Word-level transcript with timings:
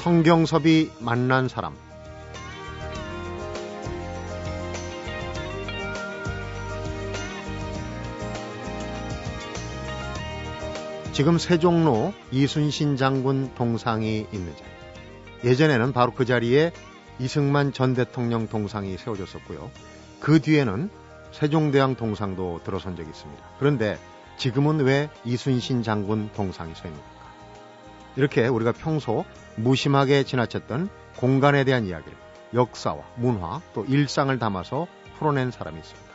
성경섭이 0.00 0.92
만난 1.00 1.46
사람 1.46 1.76
지금 11.12 11.36
세종로 11.36 12.14
이순신 12.32 12.96
장군 12.96 13.54
동상이 13.54 14.26
있는 14.32 14.56
자리. 14.56 14.70
예전에는 15.50 15.92
바로 15.92 16.14
그 16.14 16.24
자리에 16.24 16.72
이승만 17.18 17.74
전 17.74 17.92
대통령 17.92 18.48
동상이 18.48 18.96
세워졌었고요. 18.96 19.70
그 20.18 20.40
뒤에는 20.40 20.88
세종대왕 21.32 21.96
동상도 21.96 22.62
들어선 22.64 22.96
적이 22.96 23.10
있습니다. 23.10 23.42
그런데 23.58 23.98
지금은 24.38 24.80
왜 24.80 25.10
이순신 25.26 25.82
장군 25.82 26.30
동상이 26.32 26.74
서 26.74 26.88
있는 26.88 26.98
걸까? 26.98 27.19
이렇게 28.16 28.46
우리가 28.46 28.72
평소 28.72 29.24
무심하게 29.56 30.24
지나쳤던 30.24 30.88
공간에 31.16 31.64
대한 31.64 31.86
이야기를 31.86 32.16
역사와 32.54 33.02
문화 33.16 33.60
또 33.74 33.84
일상을 33.84 34.36
담아서 34.38 34.86
풀어낸 35.18 35.50
사람이 35.50 35.78
있습니다. 35.78 36.10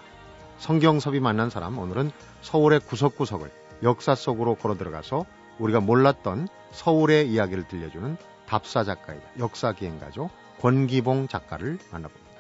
성경섭이 0.58 1.20
만난 1.20 1.49
사람 1.49 1.77
오늘은 1.77 2.12
서울의 2.41 2.81
구석구석을 2.81 3.52
역사 3.84 4.16
속으로 4.16 4.55
걸어 4.55 4.76
들어가서 4.76 5.26
우리가 5.59 5.80
몰랐던 5.80 6.48
서울의 6.71 7.30
이야기를 7.30 7.68
들려주는 7.68 8.18
답사 8.48 8.84
작가이자 8.84 9.26
역사 9.40 9.73
기행가죠. 9.73 10.30
권기봉 10.62 11.27
작가를 11.27 11.77
만나봅니다. 11.91 12.35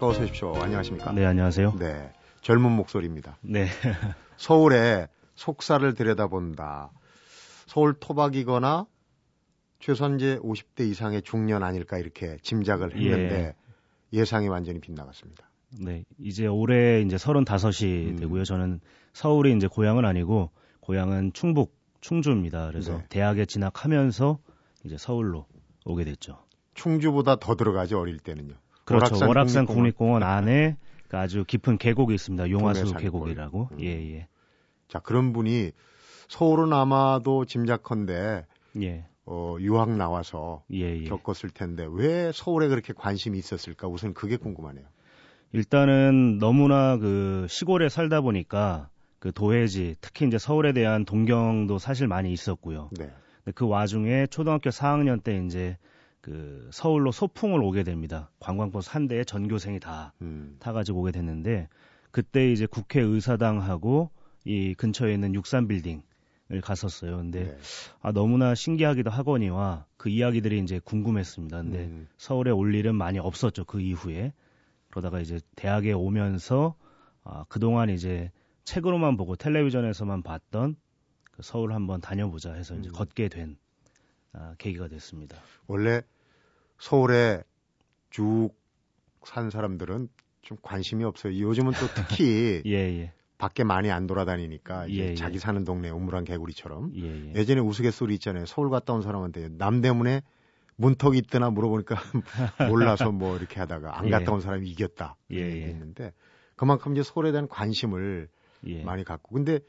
어서 0.00 0.22
오십시오. 0.22 0.54
안녕하십니까? 0.56 1.12
네, 1.12 1.24
안녕하세요. 1.26 1.76
네. 1.78 2.10
젊은 2.40 2.72
목소리입니다. 2.72 3.36
네. 3.42 3.66
서울의 4.38 5.08
속사를 5.34 5.92
들여다본다. 5.94 6.90
서울 7.66 7.94
토박이거나 7.94 8.86
최소한 9.80 10.16
이제 10.16 10.38
50대 10.38 10.88
이상의 10.88 11.22
중년 11.22 11.62
아닐까 11.62 11.98
이렇게 11.98 12.38
짐작을 12.42 12.96
했는데 12.96 13.54
예. 14.14 14.24
상이 14.24 14.48
완전히 14.48 14.80
빗나갔습니다. 14.80 15.48
네, 15.80 16.04
이제 16.18 16.46
올해 16.46 17.00
이제 17.00 17.16
35이 17.16 18.10
음. 18.10 18.16
되고요. 18.16 18.44
저는 18.44 18.80
서울이 19.12 19.54
이제 19.56 19.66
고향은 19.66 20.04
아니고 20.04 20.50
고향은 20.80 21.32
충북 21.32 21.76
충주입니다. 22.00 22.68
그래서 22.68 22.98
네. 22.98 23.06
대학에 23.08 23.44
진학하면서 23.44 24.38
이제 24.84 24.96
서울로 24.98 25.46
오게 25.84 26.04
됐죠. 26.04 26.38
충주보다 26.74 27.36
더 27.36 27.56
들어가죠 27.56 28.00
어릴 28.00 28.18
때는요. 28.18 28.54
그렇죠. 28.84 29.14
월악산, 29.14 29.28
월악산 29.28 29.66
국립공원, 29.66 30.20
국립공원 30.20 30.22
안에 30.22 30.76
그 31.08 31.16
아주 31.16 31.44
깊은 31.44 31.78
계곡이 31.78 32.14
있습니다. 32.14 32.50
용화수 32.50 32.94
계곡이라고. 32.94 33.68
음. 33.72 33.80
예, 33.80 34.14
예. 34.14 34.28
자, 34.88 34.98
그런 34.98 35.32
분이 35.32 35.72
서울은 36.28 36.72
아마도 36.72 37.44
짐작컨대 37.44 38.46
예. 38.80 39.04
어, 39.24 39.56
유학 39.60 39.90
나와서 39.90 40.62
예, 40.72 40.98
예. 40.98 41.04
겪었을 41.04 41.50
텐데 41.50 41.86
왜 41.90 42.32
서울에 42.32 42.68
그렇게 42.68 42.92
관심이 42.92 43.38
있었을까? 43.38 43.88
우선 43.88 44.14
그게 44.14 44.36
궁금하네요. 44.36 44.84
일단은 45.52 46.38
너무나 46.38 46.96
그 46.96 47.46
시골에 47.48 47.88
살다 47.88 48.22
보니까 48.22 48.88
그 49.18 49.32
도해지 49.32 49.96
특히 50.00 50.26
이제 50.26 50.38
서울에 50.38 50.72
대한 50.72 51.04
동경도 51.04 51.78
사실 51.78 52.08
많이 52.08 52.32
있었고요. 52.32 52.90
네. 52.98 53.10
그 53.54 53.66
와중에 53.68 54.26
초등학교 54.28 54.70
4학년 54.70 55.22
때 55.22 55.36
이제 55.44 55.76
그 56.22 56.70
서울로 56.72 57.10
소풍을 57.12 57.62
오게 57.62 57.82
됩니다. 57.82 58.30
관광버스 58.38 58.90
한 58.90 59.08
대에 59.08 59.24
전교생이 59.24 59.80
다 59.80 60.14
음. 60.22 60.56
타가지고 60.60 61.00
오게 61.00 61.12
됐는데 61.12 61.68
그때 62.10 62.50
이제 62.50 62.64
국회 62.64 63.00
의사당하고 63.00 64.10
이 64.44 64.74
근처에 64.74 65.12
있는 65.12 65.32
63빌딩 65.32 66.02
을 66.50 66.60
갔었어요. 66.60 67.16
근데 67.16 67.44
네. 67.44 67.56
아 68.02 68.12
너무나 68.12 68.54
신기하기도 68.54 69.10
하거니와 69.10 69.86
그 69.96 70.10
이야기들이 70.10 70.58
이제 70.58 70.80
궁금했습니다. 70.84 71.56
근데 71.56 71.84
음. 71.86 72.08
서울에 72.18 72.50
올 72.50 72.74
일은 72.74 72.94
많이 72.94 73.18
없었죠. 73.18 73.64
그 73.64 73.80
이후에 73.80 74.34
그러다가 74.90 75.20
이제 75.20 75.40
대학에 75.56 75.92
오면서 75.92 76.74
아 77.24 77.44
그동안 77.48 77.88
이제 77.88 78.30
책으로만 78.64 79.16
보고 79.16 79.34
텔레비전에서만 79.34 80.22
봤던 80.22 80.76
그 81.30 81.42
서울 81.42 81.72
한번 81.72 82.02
다녀보자 82.02 82.52
해서 82.52 82.74
이제 82.74 82.90
음. 82.90 82.92
걷게 82.92 83.28
된 83.28 83.56
아, 84.32 84.54
계기가 84.58 84.88
됐습니다. 84.88 85.38
원래 85.66 86.02
서울에 86.78 87.42
쭉 88.10 88.62
산 89.24 89.50
사람들은 89.50 90.08
좀 90.42 90.58
관심이 90.62 91.04
없어요. 91.04 91.38
요즘은 91.38 91.72
또 91.72 91.86
특히 91.94 92.62
예, 92.66 92.72
예. 92.72 93.12
밖에 93.38 93.64
많이 93.64 93.90
안 93.90 94.06
돌아다니니까 94.06 94.86
이제 94.86 95.02
예, 95.02 95.10
예. 95.10 95.14
자기 95.14 95.38
사는 95.38 95.64
동네 95.64 95.90
우물한 95.90 96.24
개구리처럼 96.24 96.92
예, 96.96 97.32
예. 97.34 97.44
전에 97.44 97.60
우스갯소리 97.60 98.14
있잖아요. 98.14 98.46
서울 98.46 98.70
갔다 98.70 98.92
온 98.92 99.02
사람한테 99.02 99.50
남대문에 99.50 100.22
문턱이 100.76 101.18
있더나 101.18 101.50
물어보니까 101.50 101.96
몰라서 102.70 103.12
뭐 103.12 103.36
이렇게 103.36 103.60
하다가 103.60 103.98
안 103.98 104.10
갔다 104.10 104.26
예. 104.30 104.34
온 104.34 104.40
사람이 104.40 104.68
이겼다 104.68 105.16
예, 105.32 105.36
예. 105.36 105.64
했는데 105.66 106.12
그만큼 106.56 106.92
이제 106.92 107.02
서울에 107.02 107.30
대한 107.32 107.48
관심을 107.48 108.28
많이 108.84 109.04
갖고 109.04 109.34
근데 109.34 109.60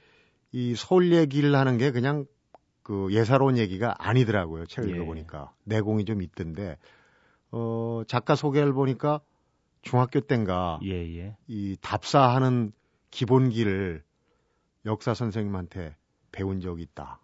이 0.52 0.76
서울 0.76 1.12
얘기를 1.14 1.54
하는 1.56 1.78
게 1.78 1.92
그냥 1.92 2.26
그 2.84 3.08
예사로운 3.12 3.58
얘기가 3.58 3.96
아니더라고요. 3.98 4.66
책을 4.66 4.90
읽어보니까 4.96 5.54
내공이 5.64 6.06
좀 6.06 6.22
있던데 6.22 6.78
어 7.52 8.04
작가 8.08 8.36
소개를 8.36 8.74
보니까 8.74 9.22
중학교 9.82 10.20
땐가 10.22 10.80
이 11.48 11.78
답사하는 11.82 12.72
기본기를 13.12 14.04
역사 14.86 15.14
선생님한테 15.14 15.96
배운 16.32 16.60
적이 16.60 16.84
있다. 16.84 17.20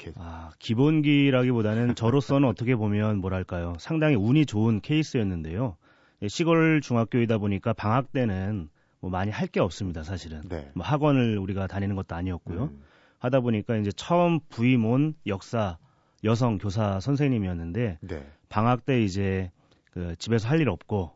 이렇게. 0.00 0.12
아, 0.20 0.50
기본기라기보다는 0.58 1.94
저로서는 1.94 2.48
어떻게 2.48 2.74
보면 2.76 3.18
뭐랄까요. 3.18 3.74
상당히 3.78 4.16
운이 4.16 4.46
좋은 4.46 4.80
케이스였는데요. 4.80 5.76
예, 6.22 6.28
시골 6.28 6.80
중학교이다 6.80 7.38
보니까 7.38 7.72
방학 7.72 8.12
때는 8.12 8.68
뭐 9.00 9.10
많이 9.10 9.30
할 9.30 9.46
게 9.48 9.60
없습니다, 9.60 10.02
사실은. 10.02 10.42
네. 10.48 10.70
뭐 10.74 10.84
학원을 10.84 11.38
우리가 11.38 11.66
다니는 11.66 11.96
것도 11.96 12.14
아니었고요. 12.14 12.64
음. 12.64 12.82
하다 13.20 13.40
보니까 13.40 13.76
이제 13.76 13.92
처음 13.92 14.40
부임 14.48 14.84
온 14.84 15.14
역사 15.26 15.78
여성 16.24 16.58
교사 16.58 17.00
선생님이었는데 17.00 17.98
네. 18.02 18.26
방학 18.48 18.84
때 18.84 19.02
이제 19.02 19.50
그 19.92 20.16
집에서 20.18 20.48
할 20.48 20.60
일 20.60 20.68
없고 20.68 21.12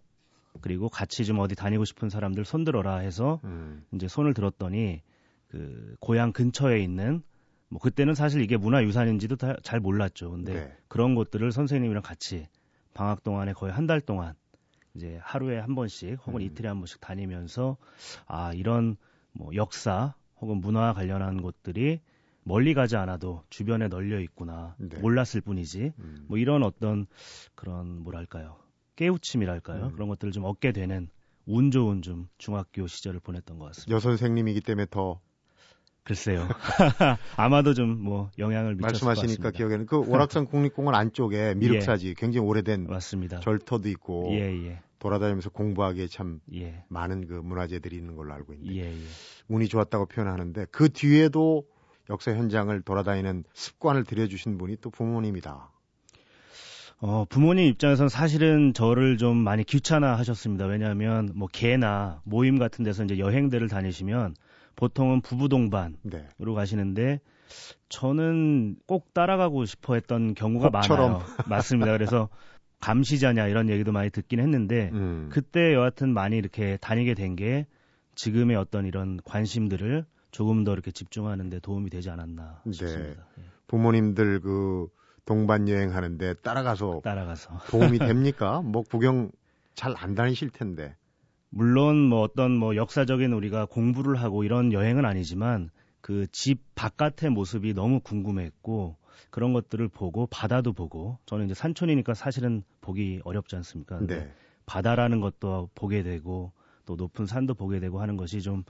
그리고 0.60 0.88
같이 0.88 1.24
좀 1.24 1.40
어디 1.40 1.54
다니고 1.56 1.84
싶은 1.84 2.08
사람들 2.08 2.44
손들어라 2.44 2.98
해서 2.98 3.40
음. 3.44 3.84
이제 3.92 4.06
손을 4.06 4.34
들었더니 4.34 5.02
그 5.48 5.96
고향 6.00 6.32
근처에 6.32 6.78
있는 6.80 7.22
뭐 7.68 7.80
그때는 7.80 8.14
사실 8.14 8.40
이게 8.40 8.56
문화유산인지도 8.56 9.36
다, 9.36 9.56
잘 9.62 9.80
몰랐죠. 9.80 10.30
근데 10.30 10.54
네. 10.54 10.76
그런 10.88 11.14
곳들을 11.14 11.50
선생님이랑 11.52 12.02
같이 12.02 12.46
방학 12.94 13.24
동안에 13.24 13.52
거의 13.52 13.72
한 13.72 13.86
달 13.86 14.00
동안 14.00 14.34
이제 14.94 15.18
하루에 15.22 15.58
한 15.58 15.74
번씩 15.74 16.18
혹은 16.26 16.40
음. 16.40 16.46
이틀에 16.46 16.68
한 16.68 16.78
번씩 16.78 17.00
다니면서 17.00 17.76
아 18.26 18.52
이런 18.54 18.96
뭐 19.32 19.54
역사 19.56 20.14
혹은 20.44 20.60
문화 20.60 20.92
관련한 20.92 21.40
곳들이 21.40 22.00
멀리 22.42 22.74
가지 22.74 22.96
않아도 22.96 23.42
주변에 23.48 23.88
널려 23.88 24.20
있구나 24.20 24.76
네. 24.78 24.98
몰랐을 24.98 25.40
뿐이지 25.42 25.94
음. 25.98 26.24
뭐 26.28 26.36
이런 26.36 26.62
어떤 26.62 27.06
그런 27.54 28.02
뭐랄까요 28.02 28.56
깨우침이랄까요? 28.96 29.86
음. 29.86 29.92
그런 29.92 30.08
것들을 30.08 30.32
좀 30.32 30.44
얻게 30.44 30.72
되는 30.72 31.08
운 31.46 31.70
좋은 31.70 32.02
좀 32.02 32.28
중학교 32.36 32.86
시절을 32.86 33.20
보냈던 33.20 33.58
것 33.58 33.66
같습니다. 33.66 33.94
여 33.94 34.00
선생님이기 34.00 34.60
때문에 34.60 34.86
더 34.90 35.20
글쎄요. 36.02 36.46
아마도 37.36 37.72
좀 37.72 37.96
뭐 38.04 38.30
영향을 38.38 38.74
미쳤을 38.74 39.06
말씀하시니까 39.06 39.50
기억에는 39.52 39.86
그 39.86 40.06
월악산 40.06 40.44
국립공원 40.46 40.94
안쪽에 40.94 41.54
미륵사지 41.96 42.08
예. 42.08 42.14
굉장히 42.14 42.46
오래된 42.46 42.86
맞습니다. 42.86 43.40
절터도 43.40 43.88
있고 43.88 44.28
예, 44.32 44.40
예. 44.66 44.82
돌아다니면서 45.04 45.50
공부하기에 45.50 46.06
참 46.08 46.40
예. 46.54 46.82
많은 46.88 47.26
그 47.26 47.34
문화재들이 47.34 47.94
있는 47.94 48.16
걸로 48.16 48.32
알고 48.32 48.54
있는데 48.54 48.74
예, 48.74 48.90
예. 48.90 49.06
운이 49.48 49.68
좋았다고 49.68 50.06
표현하는데 50.06 50.66
그 50.70 50.88
뒤에도 50.88 51.64
역사 52.08 52.32
현장을 52.32 52.80
돌아다니는 52.80 53.44
습관을 53.52 54.04
들여주신 54.04 54.56
분이 54.56 54.78
또 54.80 54.88
부모님이다. 54.88 55.70
어, 57.00 57.26
부모님 57.28 57.66
입장에서는 57.66 58.08
사실은 58.08 58.72
저를 58.72 59.18
좀 59.18 59.36
많이 59.36 59.62
귀찮아 59.62 60.16
하셨습니다. 60.16 60.64
왜냐하면 60.64 61.30
뭐 61.34 61.48
개나 61.52 62.22
모임 62.24 62.58
같은 62.58 62.82
데서 62.82 63.04
이제 63.04 63.18
여행들을 63.18 63.68
다니시면 63.68 64.34
보통은 64.74 65.20
부부 65.20 65.50
동반으로 65.50 65.98
네. 66.02 66.26
가시는데 66.54 67.20
저는 67.90 68.76
꼭 68.86 69.12
따라가고 69.12 69.66
싶어 69.66 69.94
했던 69.94 70.34
경우가. 70.34 70.70
많아요. 70.70 71.22
맞습니다. 71.46 71.92
그래서 71.92 72.30
감시자냐 72.84 73.46
이런 73.46 73.70
얘기도 73.70 73.92
많이 73.92 74.10
듣긴 74.10 74.40
했는데 74.40 74.90
음. 74.92 75.28
그때 75.32 75.72
여하튼 75.72 76.12
많이 76.12 76.36
이렇게 76.36 76.76
다니게 76.80 77.14
된 77.14 77.34
게 77.36 77.66
지금의 78.14 78.56
어떤 78.56 78.84
이런 78.86 79.18
관심들을 79.24 80.04
조금 80.30 80.62
더 80.64 80.72
이렇게 80.72 80.90
집중하는 80.92 81.48
데 81.50 81.58
도움이 81.60 81.90
되지 81.90 82.10
않았나 82.10 82.60
네. 82.64 82.72
싶습니다. 82.72 83.26
네. 83.36 83.44
부모님들 83.66 84.40
그 84.40 84.86
동반 85.24 85.68
여행하는데 85.68 86.34
따라가서 86.34 87.00
따라가서 87.02 87.58
도움이 87.70 87.98
됩니까? 87.98 88.60
뭐 88.62 88.82
구경 88.82 89.30
잘 89.74 89.94
안 89.96 90.14
다니실 90.14 90.50
텐데. 90.50 90.94
물론 91.50 91.96
뭐 92.08 92.20
어떤 92.20 92.56
뭐 92.56 92.76
역사적인 92.76 93.32
우리가 93.32 93.64
공부를 93.66 94.16
하고 94.16 94.44
이런 94.44 94.72
여행은 94.72 95.04
아니지만 95.04 95.70
그 96.00 96.26
집 96.30 96.60
바깥의 96.74 97.30
모습이 97.30 97.72
너무 97.74 97.98
궁금했고 98.00 98.96
그런 99.30 99.52
것들을 99.52 99.88
보고 99.88 100.26
바다도 100.26 100.72
보고 100.72 101.18
저는 101.26 101.46
이제 101.46 101.54
산촌이니까 101.54 102.14
사실은 102.14 102.62
보기 102.80 103.20
어렵지 103.24 103.56
않습니까? 103.56 104.00
네. 104.00 104.32
바다라는 104.66 105.20
것도 105.20 105.70
보게 105.74 106.02
되고 106.02 106.52
또 106.86 106.96
높은 106.96 107.26
산도 107.26 107.54
보게 107.54 107.80
되고 107.80 108.00
하는 108.00 108.16
것이 108.16 108.40
좀 108.42 108.64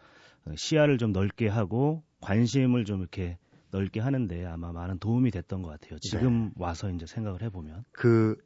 시야를 0.55 0.99
좀 0.99 1.13
넓게 1.13 1.49
하고 1.49 2.03
관심을 2.21 2.85
좀 2.85 3.01
이렇게 3.01 3.39
넓게 3.71 4.01
하는데 4.01 4.47
아마 4.47 4.73
많은 4.73 4.99
도움이 4.99 5.31
됐던 5.31 5.63
것 5.63 5.69
같아요. 5.71 5.99
지금 5.99 6.47
네. 6.47 6.53
와서 6.57 6.91
이제 6.91 7.07
생각을 7.07 7.43
해보면 7.43 7.85
그 7.93 8.37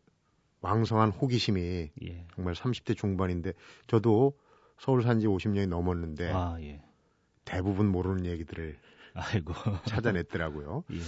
왕성한 0.60 1.10
호기심이 1.10 1.90
예. 2.02 2.26
정말 2.34 2.54
30대 2.54 2.96
중반인데 2.96 3.52
저도 3.86 4.36
서울 4.78 5.02
산지 5.02 5.26
50년이 5.26 5.68
넘었는데 5.68 6.32
아, 6.32 6.56
예. 6.60 6.80
대부분 7.44 7.86
모르는 7.88 8.26
얘기들을 8.26 8.76
아이고. 9.14 9.52
찾아냈더라고요. 9.86 10.84
예. 10.92 10.98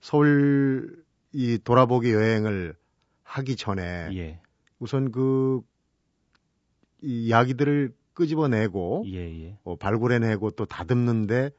서울 0.00 1.04
이 1.32 1.58
돌아보기 1.62 2.12
여행을 2.12 2.74
하기 3.22 3.56
전에 3.56 4.08
예. 4.16 4.40
우선 4.78 5.12
그 5.12 5.60
이야기들을 7.02 7.94
끄집어내고 8.14 9.04
예, 9.06 9.44
예. 9.44 9.58
어, 9.64 9.76
발굴해내고 9.76 10.52
또 10.52 10.64
다듬는데 10.64 11.50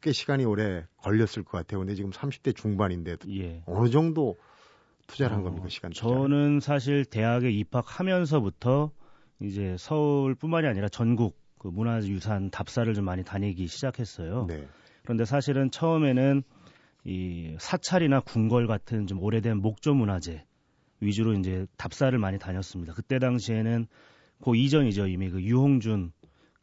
꽤 0.00 0.12
시간이 0.12 0.44
오래 0.44 0.84
걸렸을 0.98 1.44
것 1.44 1.58
같아요. 1.58 1.80
근데 1.80 1.94
지금 1.94 2.10
30대 2.10 2.54
중반인데 2.54 3.16
예. 3.30 3.62
어느 3.66 3.88
정도 3.90 4.36
투자를 5.06 5.36
한 5.36 5.40
어, 5.40 5.44
겁니까 5.44 5.68
시간? 5.68 5.90
투자? 5.90 6.06
저는 6.06 6.60
사실 6.60 7.04
대학에 7.04 7.50
입학하면서부터 7.50 8.92
이제 9.40 9.76
서울뿐만이 9.78 10.66
아니라 10.66 10.88
전국 10.88 11.38
그 11.58 11.68
문화유산 11.68 12.50
답사를 12.50 12.92
좀 12.92 13.04
많이 13.04 13.24
다니기 13.24 13.66
시작했어요. 13.66 14.46
네. 14.46 14.68
그런데 15.02 15.24
사실은 15.24 15.70
처음에는 15.70 16.42
이 17.04 17.54
사찰이나 17.58 18.20
궁궐 18.20 18.66
같은 18.66 19.06
좀 19.06 19.22
오래된 19.22 19.58
목조 19.58 19.94
문화재 19.94 20.44
위주로 21.00 21.34
이제 21.34 21.66
답사를 21.76 22.16
많이 22.18 22.38
다녔습니다. 22.38 22.94
그때 22.94 23.18
당시에는 23.18 23.86
그 24.42 24.56
이전이죠. 24.56 25.06
이미 25.06 25.30
그 25.30 25.42
유홍준 25.42 26.12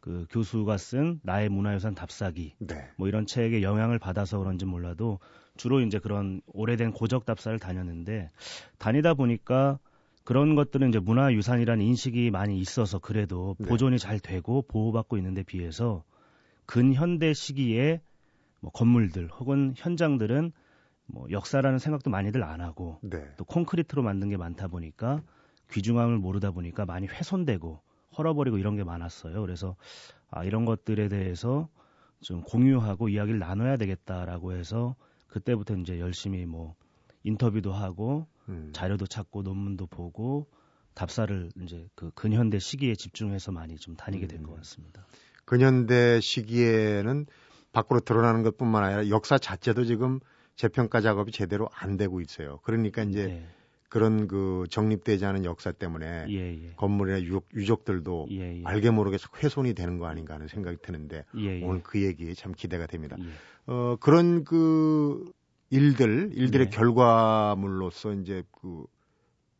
그 0.00 0.26
교수가 0.30 0.78
쓴 0.78 1.20
나의 1.22 1.48
문화유산 1.48 1.94
답사기 1.94 2.54
네. 2.58 2.90
뭐 2.96 3.06
이런 3.06 3.24
책에 3.24 3.62
영향을 3.62 4.00
받아서 4.00 4.38
그런지 4.38 4.64
몰라도 4.64 5.20
주로 5.56 5.80
이제 5.80 6.00
그런 6.00 6.40
오래된 6.46 6.90
고적 6.90 7.24
답사를 7.24 7.56
다녔는데 7.60 8.30
다니다 8.78 9.14
보니까 9.14 9.78
그런 10.24 10.56
것들은 10.56 10.88
이제 10.88 10.98
문화유산이라는 10.98 11.84
인식이 11.84 12.32
많이 12.32 12.58
있어서 12.58 12.98
그래도 12.98 13.54
네. 13.60 13.68
보존이 13.68 14.00
잘 14.00 14.18
되고 14.18 14.62
보호받고 14.62 15.16
있는데 15.18 15.44
비해서 15.44 16.02
근현대 16.66 17.32
시기에 17.32 18.00
뭐 18.62 18.70
건물들 18.70 19.28
혹은 19.28 19.74
현장들은 19.76 20.52
뭐 21.06 21.26
역사라는 21.30 21.78
생각도 21.78 22.10
많이들 22.10 22.42
안 22.42 22.60
하고 22.60 22.98
네. 23.02 23.22
또 23.36 23.44
콘크리트로 23.44 24.02
만든 24.02 24.30
게 24.30 24.36
많다 24.36 24.68
보니까 24.68 25.20
귀중함을 25.72 26.18
모르다 26.18 26.52
보니까 26.52 26.86
많이 26.86 27.06
훼손되고 27.06 27.80
헐어버리고 28.16 28.58
이런 28.58 28.76
게 28.76 28.84
많았어요. 28.84 29.40
그래서 29.40 29.76
아 30.30 30.44
이런 30.44 30.64
것들에 30.64 31.08
대해서 31.08 31.68
좀 32.20 32.42
공유하고 32.42 33.08
이야기를 33.08 33.40
나눠야 33.40 33.76
되겠다라고 33.76 34.52
해서 34.52 34.94
그때부터 35.26 35.76
이제 35.76 35.98
열심히 35.98 36.46
뭐 36.46 36.76
인터뷰도 37.24 37.72
하고 37.72 38.26
음. 38.48 38.70
자료도 38.72 39.06
찾고 39.06 39.42
논문도 39.42 39.86
보고 39.88 40.46
답사를 40.94 41.50
이제 41.62 41.88
그 41.94 42.12
근현대 42.14 42.58
시기에 42.60 42.94
집중해서 42.94 43.50
많이 43.50 43.76
좀 43.76 43.96
다니게 43.96 44.28
된것 44.28 44.54
음. 44.54 44.56
같습니다. 44.58 45.04
근현대 45.46 46.20
시기에는 46.20 47.26
밖으로 47.72 48.00
드러나는 48.00 48.42
것뿐만 48.42 48.84
아니라 48.84 49.08
역사 49.08 49.38
자체도 49.38 49.84
지금 49.84 50.20
재평가 50.56 51.00
작업이 51.00 51.32
제대로 51.32 51.68
안 51.74 51.96
되고 51.96 52.20
있어요. 52.20 52.58
그러니까 52.62 53.02
이제 53.02 53.26
네. 53.26 53.46
그런 53.88 54.26
그 54.26 54.64
정립되지 54.70 55.24
않은 55.26 55.44
역사 55.44 55.70
때문에 55.72 56.26
예, 56.30 56.34
예. 56.66 56.72
건물이나 56.76 57.20
유적, 57.22 57.44
유적들도 57.54 58.28
예, 58.30 58.60
예. 58.60 58.62
알게 58.64 58.90
모르게 58.90 59.18
훼손이 59.42 59.74
되는 59.74 59.98
거 59.98 60.06
아닌가 60.06 60.34
하는 60.34 60.48
생각이 60.48 60.78
드는데 60.82 61.24
예, 61.36 61.60
예. 61.60 61.64
오늘 61.64 61.82
그 61.82 62.02
얘기 62.02 62.34
참 62.34 62.52
기대가 62.52 62.86
됩니다. 62.86 63.16
어, 63.66 63.96
그런 64.00 64.44
그 64.44 65.30
일들, 65.70 66.30
일들의 66.34 66.70
네. 66.70 66.76
결과물로서 66.76 68.12
이제 68.14 68.42
그 68.50 68.84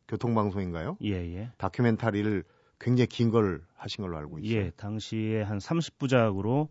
교통방송인가요? 0.07 0.97
예, 1.03 1.49
다큐멘터리를 1.57 2.43
굉장히 2.79 3.07
긴 3.07 3.31
걸 3.31 3.61
하신 3.75 4.03
걸로 4.03 4.17
알고 4.17 4.39
있어요. 4.39 4.57
예, 4.59 4.69
당시에 4.71 5.41
한 5.43 5.57
30부작으로 5.57 6.69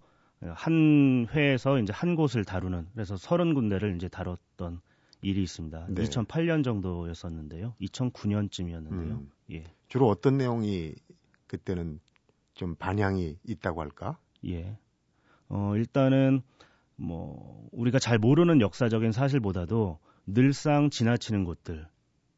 한 0.51 1.27
회에서 1.31 1.79
이제 1.79 1.93
한 1.93 2.17
곳을 2.17 2.45
다루는 2.45 2.89
그래서 2.95 3.15
30군데를 3.15 3.97
이제 3.97 4.09
다뤘던 4.09 4.81
일이 5.23 5.43
있습니다. 5.43 5.87
네. 5.91 6.03
2008년 6.03 6.65
정도였었는데요. 6.65 7.75
2009년쯤이었는데요. 7.81 8.91
음. 8.91 9.31
예. 9.53 9.65
주로 9.89 10.09
어떤 10.09 10.37
내용이 10.37 10.95
그때는 11.47 12.01
좀 12.55 12.75
반향이 12.75 13.39
있다고 13.45 13.81
할까? 13.81 14.19
예. 14.47 14.77
어, 15.49 15.75
일단은 15.77 16.43
뭐 16.97 17.69
우리가 17.73 17.99
잘 17.99 18.19
모르는 18.19 18.61
역사적인 18.61 19.13
사실보다도 19.13 19.99
늘상 20.27 20.91
지나치는 20.91 21.45
곳들 21.45 21.87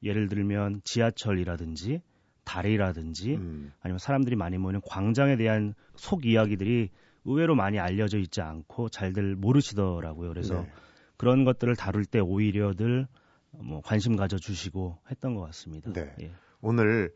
예를 0.02 0.28
들면 0.28 0.82
지하철이라든지 0.84 2.02
다리라든지 2.44 3.36
음. 3.36 3.72
아니면 3.80 3.98
사람들이 3.98 4.36
많이 4.36 4.58
모이는 4.58 4.80
광장에 4.84 5.36
대한 5.36 5.74
속 5.96 6.26
이야기들이 6.26 6.90
의외로 7.24 7.54
많이 7.54 7.78
알려져 7.78 8.18
있지 8.18 8.40
않고 8.40 8.88
잘들 8.88 9.36
모르시더라고요. 9.36 10.28
그래서 10.28 10.62
네. 10.62 10.72
그런 11.16 11.44
것들을 11.44 11.74
다룰 11.76 12.04
때 12.04 12.20
오히려들 12.20 13.06
뭐 13.50 13.80
관심 13.82 14.16
가져 14.16 14.36
주시고 14.36 14.98
했던 15.10 15.34
것 15.34 15.42
같습니다. 15.42 15.92
네. 15.92 16.14
예. 16.20 16.32
오늘 16.60 17.12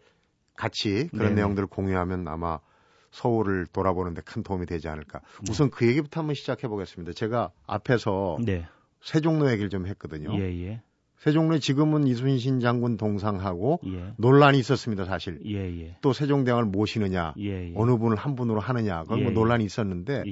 같이 0.54 1.08
그런 1.08 1.28
네네. 1.28 1.34
내용들을 1.34 1.68
공유하면 1.68 2.28
아마 2.28 2.58
서울을 3.10 3.66
돌아보는데 3.66 4.22
큰 4.22 4.42
도움이 4.42 4.66
되지 4.66 4.88
않을까. 4.88 5.20
네. 5.20 5.50
우선 5.50 5.70
그 5.70 5.86
얘기부터 5.86 6.20
한번 6.20 6.34
시작해 6.34 6.68
보겠습니다. 6.68 7.12
제가 7.12 7.50
앞에서 7.66 8.38
네. 8.44 8.66
세종로 9.00 9.50
얘기를 9.50 9.70
좀 9.70 9.86
했거든요. 9.86 10.34
예, 10.38 10.44
예. 10.64 10.82
세종로에 11.18 11.58
지금은 11.58 12.06
이순신 12.06 12.60
장군 12.60 12.96
동상하고 12.96 13.80
예. 13.86 14.12
논란이 14.18 14.58
있었습니다, 14.60 15.04
사실. 15.04 15.40
예, 15.46 15.56
예. 15.56 15.96
또 16.00 16.12
세종대왕을 16.12 16.66
모시느냐, 16.66 17.34
예, 17.38 17.70
예. 17.70 17.72
어느 17.74 17.96
분을 17.96 18.16
한 18.16 18.36
분으로 18.36 18.60
하느냐, 18.60 19.04
뭐 19.08 19.18
예, 19.18 19.30
논란이 19.30 19.64
있었는데 19.64 20.22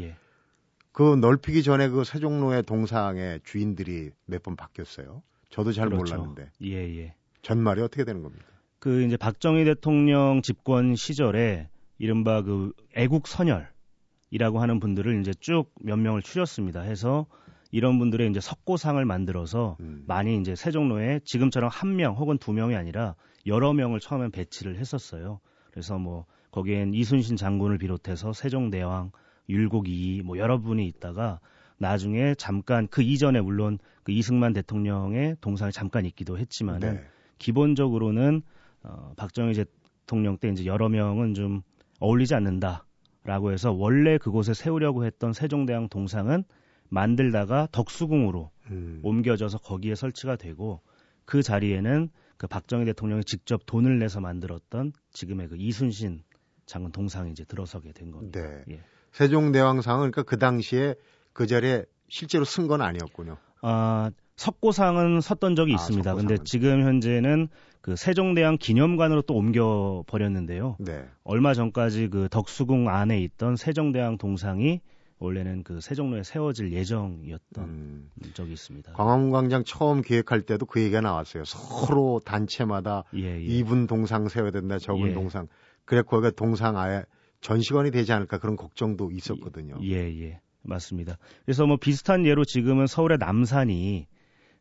그 0.93 1.17
넓히기 1.17 1.63
전에 1.63 1.89
그 1.89 2.05
세종로의 2.05 2.63
동상의 2.63 3.41
주인들이 3.45 4.11
몇 4.27 4.43
번 4.43 4.55
바뀌었어요. 4.57 5.23
저도 5.51 5.73
잘 5.73 5.89
그렇죠. 5.89 6.15
몰랐는데. 6.17 6.51
예, 6.65 6.75
예. 7.01 7.15
전말이 7.43 7.81
어떻게 7.83 8.05
되는 8.05 8.23
겁니까? 8.23 8.45
그 8.79 9.03
이제 9.03 9.17
박정희 9.17 9.65
대통령 9.65 10.41
집권 10.43 10.95
시절에 10.95 11.69
이른바 11.99 12.43
그 12.43 12.73
애국 12.95 13.27
선열이라고 13.27 14.61
하는 14.61 14.81
분들을 14.81 15.21
이제 15.21 15.33
쭉 15.41 15.73
몇 15.81 15.97
명을 15.97 16.23
추렸습니다. 16.23 16.81
해서 16.83 17.27
이런 17.73 17.99
분들의 17.99 18.31
이제 18.31 18.41
석고상을 18.41 19.05
만들어서 19.05 19.77
음. 19.81 20.05
많이 20.07 20.39
이제 20.41 20.55
세종로에 20.55 21.21
지금처럼 21.25 21.71
한 21.73 21.97
명 21.97 22.15
혹은 22.15 22.39
두 22.39 22.53
명이 22.53 22.77
아니라 22.77 23.15
여러 23.47 23.73
명을 23.73 24.01
처음엔 24.01 24.31
배치를 24.31 24.77
했었어요. 24.79 25.41
그래서 25.71 25.99
뭐 25.99 26.27
거기엔 26.51 26.95
이순신 26.95 27.37
장군을 27.37 27.79
비롯해서 27.79 28.33
세종대왕, 28.33 29.11
율곡 29.49 29.89
이이 29.89 30.23
뭐 30.23 30.39
여러 30.39 30.59
분이 30.59 30.87
있다가 30.87 31.41
나중에 31.79 32.35
잠깐 32.35 32.89
그 32.89 33.03
이전에 33.03 33.41
물론 33.41 33.79
그 34.03 34.13
이승만 34.13 34.53
대통령의 34.53 35.37
동상이 35.41 35.73
잠깐 35.73 36.07
있기도 36.07 36.39
했지만은 36.39 36.95
네. 36.95 37.05
기본적으로는 37.39 38.43
어 38.83 39.13
박정희 39.17 39.53
대통령 39.55 40.39
때 40.39 40.49
이제 40.49 40.65
여러 40.65 40.89
명은 40.89 41.35
좀 41.35 41.63
어울리지 42.01 42.35
않는다라고 42.35 43.53
해서 43.53 43.73
원래 43.73 44.17
그곳에 44.19 44.55
세우려고 44.55 45.05
했던 45.05 45.33
세종대왕 45.33 45.89
동상은 45.89 46.45
만들다가 46.89 47.69
덕수궁으로 47.73 48.51
음. 48.71 49.01
옮겨져서 49.03 49.59
거기에 49.59 49.95
설치가 49.95 50.37
되고 50.37 50.81
그 51.25 51.43
자리에는 51.43 52.11
그 52.37 52.47
박정희 52.47 52.85
대통령이 52.85 53.25
직접 53.25 53.63
돈을 53.67 53.99
내서 53.99 54.21
만들었던 54.21 54.93
지금의 55.13 55.49
그 55.49 55.57
이순신 55.57 56.23
장군 56.67 56.93
동상이 56.93 57.31
이제 57.31 57.45
들어서게 57.45 57.93
된 57.93 58.11
겁니다. 58.11 58.41
네. 58.41 58.65
예. 58.75 58.81
세종대왕상은 59.13 60.11
그러니까 60.11 60.23
그 60.25 60.39
당시에 60.39 60.95
그 61.33 61.47
자리에 61.47 61.85
실제로 62.09 62.45
쓴 62.45 62.67
건 62.69 62.83
아니었군요. 62.83 63.39
아, 63.63 64.11
석고상은 64.37 65.21
섰던 65.21 65.57
적이 65.57 65.73
아, 65.73 65.75
있습니다. 65.77 66.11
석고상은. 66.11 66.29
근데 66.29 66.45
지금 66.45 66.83
현재는 66.83 67.49
그 67.81 67.97
세종대왕 67.97 68.59
기념관으로 68.59 69.23
또 69.23 69.35
옮겨 69.35 70.05
버렸는데요. 70.07 70.77
네. 70.81 71.07
얼마 71.25 71.55
전까지 71.55 72.09
그 72.09 72.29
덕수궁 72.31 72.89
안에 72.89 73.21
있던 73.21 73.57
세종대왕 73.57 74.19
동상이 74.19 74.81
원래는 75.19 75.63
그 75.63 75.81
세종로에 75.81 76.23
세워질 76.23 76.73
예정이었던 76.73 77.65
음. 77.65 78.11
적이 78.35 78.53
있습니다. 78.53 78.93
광화문광장 78.93 79.65
처음 79.65 80.03
기획할 80.03 80.43
때도 80.43 80.67
그 80.67 80.81
얘기가 80.81 81.01
나왔어요. 81.01 81.45
서로 81.45 82.21
단체마다 82.25 83.05
예, 83.15 83.23
예. 83.23 83.41
이분 83.41 83.87
동상 83.87 84.29
세워야 84.29 84.51
된다, 84.51 84.79
저분 84.79 85.11
예. 85.11 85.15
동상. 85.15 85.49
그래 85.85 86.03
거기가 86.03 86.31
동상 86.31 86.77
아예 86.77 87.05
전시관이 87.41 87.91
되지 87.91 88.13
않을까 88.13 88.39
그런 88.39 88.57
걱정도 88.57 89.11
있었거든요. 89.11 89.79
예, 89.83 89.95
예. 90.23 90.41
맞습니다. 90.63 91.17
그래서 91.45 91.65
뭐 91.65 91.77
비슷한 91.77 92.27
예로 92.27 92.45
지금은 92.45 92.87
서울의 92.87 93.19
남산이 93.19 94.07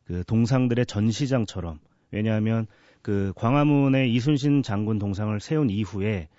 그 0.06 0.24
동상들의 0.26 0.86
전시장처럼 0.86 1.80
왜냐하면 2.12 2.68
그 3.02 3.34
광화문에 3.36 4.08
이순신 4.08 4.64
장군 4.64 5.00
동상을 5.00 5.38
세운 5.40 5.70
이후에 5.70 6.30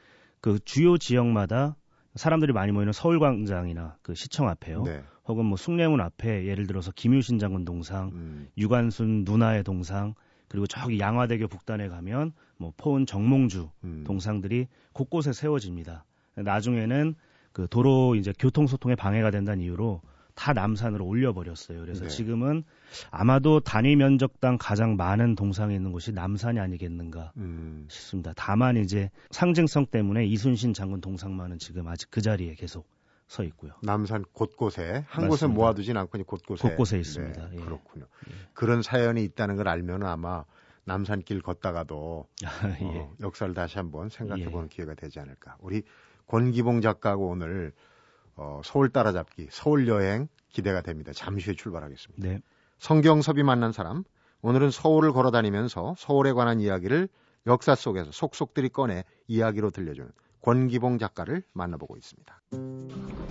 그 0.41 0.59
주요 0.65 0.97
지역마다 0.97 1.77
사람들이 2.17 2.53
많이 2.53 2.73
모이는 2.73 2.93
서울광장이나 2.93 3.99
그 4.03 4.15
시청 4.15 4.49
앞에요. 4.49 4.83
네. 4.83 5.03
혹은 5.27 5.45
뭐 5.45 5.57
숭례문 5.57 6.01
앞에 6.01 6.47
예를 6.47 6.67
들어서 6.67 6.93
김유신 6.93 7.39
장군 7.39 7.65
동상, 7.65 8.11
음. 8.15 8.49
유관순 8.57 9.25
누나의 9.25 9.65
동상, 9.65 10.15
그리고 10.49 10.67
저기 10.67 10.99
양화대교 10.99 11.49
북단에 11.49 11.89
가면 11.89 12.33
뭐 12.57 12.73
포은 12.77 13.07
정몽주 13.07 13.71
음. 13.85 14.05
동상들이 14.07 14.69
곳곳에 14.93 15.33
세워집니다. 15.33 16.05
나중에는 16.37 17.15
그 17.53 17.67
도로 17.69 18.15
이제 18.15 18.33
교통 18.39 18.67
소통에 18.67 18.95
방해가 18.95 19.31
된다는 19.31 19.65
이유로 19.65 20.01
다 20.37 20.53
남산으로 20.53 21.05
올려버렸어요. 21.05 21.81
그래서 21.81 22.05
네. 22.05 22.09
지금은 22.09 22.63
아마도 23.11 23.59
단위 23.59 23.97
면적당 23.97 24.59
가장 24.61 24.95
많은 24.97 25.35
동상이 25.35 25.75
있는 25.75 25.91
곳이 25.91 26.13
남산이 26.13 26.61
아니겠는가 26.61 27.33
음. 27.39 27.87
싶습니다. 27.91 28.33
다만 28.37 28.77
이제 28.77 29.11
상징성 29.31 29.87
때문에 29.87 30.27
이순신 30.27 30.75
장군 30.75 31.01
동상만은 31.01 31.59
지금 31.59 31.89
아직 31.89 32.11
그 32.11 32.21
자리에 32.21 32.55
계속 32.55 32.87
서 33.29 33.43
있고요. 33.43 33.73
남산 33.83 34.25
곳곳에 34.33 35.05
한 35.09 35.27
곳에 35.29 35.49
모아두진 35.49 35.97
않고 35.97 36.23
곳곳에 36.23 36.69
곳곳에 36.69 36.97
있습니다. 37.01 37.49
네, 37.49 37.57
예. 37.57 37.61
그렇군요. 37.61 38.05
예. 38.29 38.33
그런 38.53 38.83
사연이 38.83 39.25
있다는 39.25 39.57
걸 39.57 39.67
알면 39.67 40.05
아마 40.05 40.45
남산길 40.85 41.43
걷다가도 41.43 42.29
예. 42.83 42.85
어, 42.85 43.17
역사를 43.23 43.53
다시 43.53 43.79
한번 43.79 44.11
생각해보는 44.11 44.69
예. 44.71 44.77
기회가 44.77 44.95
되지 44.95 45.19
않을까. 45.19 45.57
우리 45.59 45.83
권기봉 46.29 46.83
작가하고 46.83 47.31
오늘 47.31 47.73
어, 48.37 48.61
서울 48.65 48.91
따라잡기, 48.91 49.49
서울 49.51 49.89
여행 49.89 50.29
기대가 50.51 50.83
됩니다. 50.83 51.13
잠시 51.15 51.47
후에 51.47 51.57
출발하겠습니다. 51.57 52.29
네. 52.29 52.41
성경섭이 52.79 53.43
만난 53.43 53.73
사람, 53.73 54.05
오늘은 54.43 54.71
서울을 54.71 55.13
걸어 55.13 55.31
다니면서 55.31 55.95
서울에 55.99 56.33
관한 56.33 56.61
이야기를 56.61 57.09
역사 57.47 57.75
속에서 57.75 58.11
속속들이 58.13 58.69
꺼내 58.69 59.05
이야기로 59.29 59.71
들려주는 59.71 60.11
권기봉 60.43 60.99
작가를 60.99 61.43
만나보고 61.53 61.97
있습니다. 61.97 62.41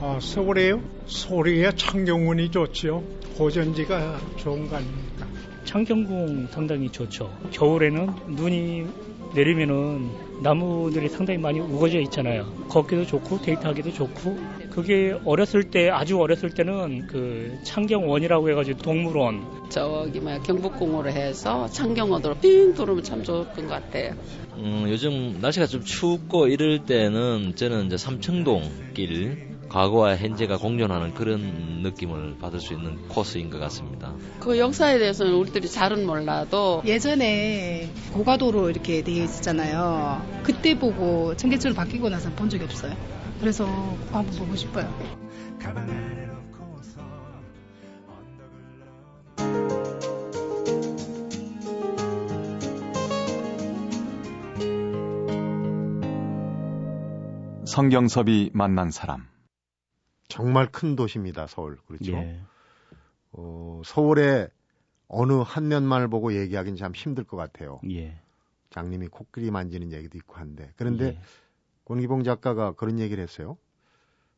아, 0.01 0.19
서울에요? 0.19 0.81
서울에 1.05 1.71
창경운이 1.73 2.51
좋지요. 2.51 3.01
고전지가 3.37 4.19
좋은 4.37 4.67
거 4.67 4.77
아닙니까? 4.77 5.27
창경궁 5.63 6.47
상당히 6.47 6.91
좋죠. 6.91 7.31
겨울에는 7.51 8.35
눈이 8.35 9.14
내리면은 9.35 10.09
나무들이 10.41 11.09
상당히 11.09 11.37
많이 11.39 11.59
우거져 11.59 11.99
있잖아요. 12.01 12.45
걷기도 12.69 13.05
좋고 13.05 13.41
데이트하기도 13.41 13.91
좋고 13.91 14.37
그게 14.69 15.15
어렸을 15.25 15.63
때 15.63 15.89
아주 15.89 16.19
어렸을 16.19 16.49
때는 16.49 17.07
그 17.07 17.57
창경원이라고 17.63 18.49
해가지고 18.49 18.81
동물원 18.81 19.69
저기 19.69 20.19
뭐 20.19 20.37
경복궁으로 20.39 21.09
해서 21.09 21.67
창경원으로 21.67 22.35
빙 22.35 22.73
돌으면 22.73 23.03
참 23.03 23.23
좋았던 23.23 23.67
것 23.67 23.73
같아요. 23.73 24.13
음, 24.57 24.85
요즘 24.87 25.39
날씨가 25.41 25.67
좀 25.67 25.83
춥고 25.83 26.47
이럴 26.47 26.85
때는 26.85 27.53
저는 27.55 27.87
이제 27.87 27.97
삼청동 27.97 28.69
길 28.93 29.54
과거와 29.75 30.15
현재가 30.15 30.55
공존하는 30.55 31.13
그런 31.13 31.81
느낌을 31.83 32.37
받을 32.39 32.61
수 32.61 32.71
있는 32.71 33.09
코스인 33.09 33.49
것 33.49 33.59
같습니다. 33.59 34.13
그 34.39 34.57
역사에 34.57 34.97
대해서는 34.97 35.33
우리들이 35.33 35.69
잘은 35.69 36.05
몰라도 36.05 36.81
예전에 36.85 37.89
고가도로 38.13 38.69
이렇게 38.69 39.03
되어 39.03 39.25
있었잖아요. 39.25 40.25
그때 40.43 40.79
보고 40.79 41.35
청계천으로 41.35 41.75
바뀌고 41.75 42.07
나서 42.07 42.31
본 42.31 42.49
적이 42.49 42.63
없어요. 42.63 42.95
그래서 43.41 43.65
한번 44.13 44.27
보고 44.37 44.55
싶어요. 44.55 44.89
성경섭이 57.65 58.51
만난 58.53 58.89
사람 58.89 59.34
정말 60.27 60.67
큰 60.71 60.95
도시입니다, 60.95 61.47
서울. 61.47 61.77
그렇죠. 61.85 62.13
예. 62.13 62.41
어, 63.31 63.81
서울의 63.85 64.49
어느 65.07 65.33
한 65.33 65.67
면만을 65.67 66.07
보고 66.07 66.33
얘기하기는 66.33 66.77
참 66.77 66.93
힘들 66.93 67.23
것 67.23 67.37
같아요. 67.37 67.79
예. 67.89 68.19
장님이 68.69 69.07
코끼리 69.07 69.51
만지는 69.51 69.91
얘기도 69.91 70.17
있고 70.17 70.35
한데. 70.35 70.71
그런데 70.75 71.05
예. 71.05 71.19
권기봉 71.85 72.23
작가가 72.23 72.73
그런 72.73 72.99
얘기를 72.99 73.23
했어요. 73.23 73.57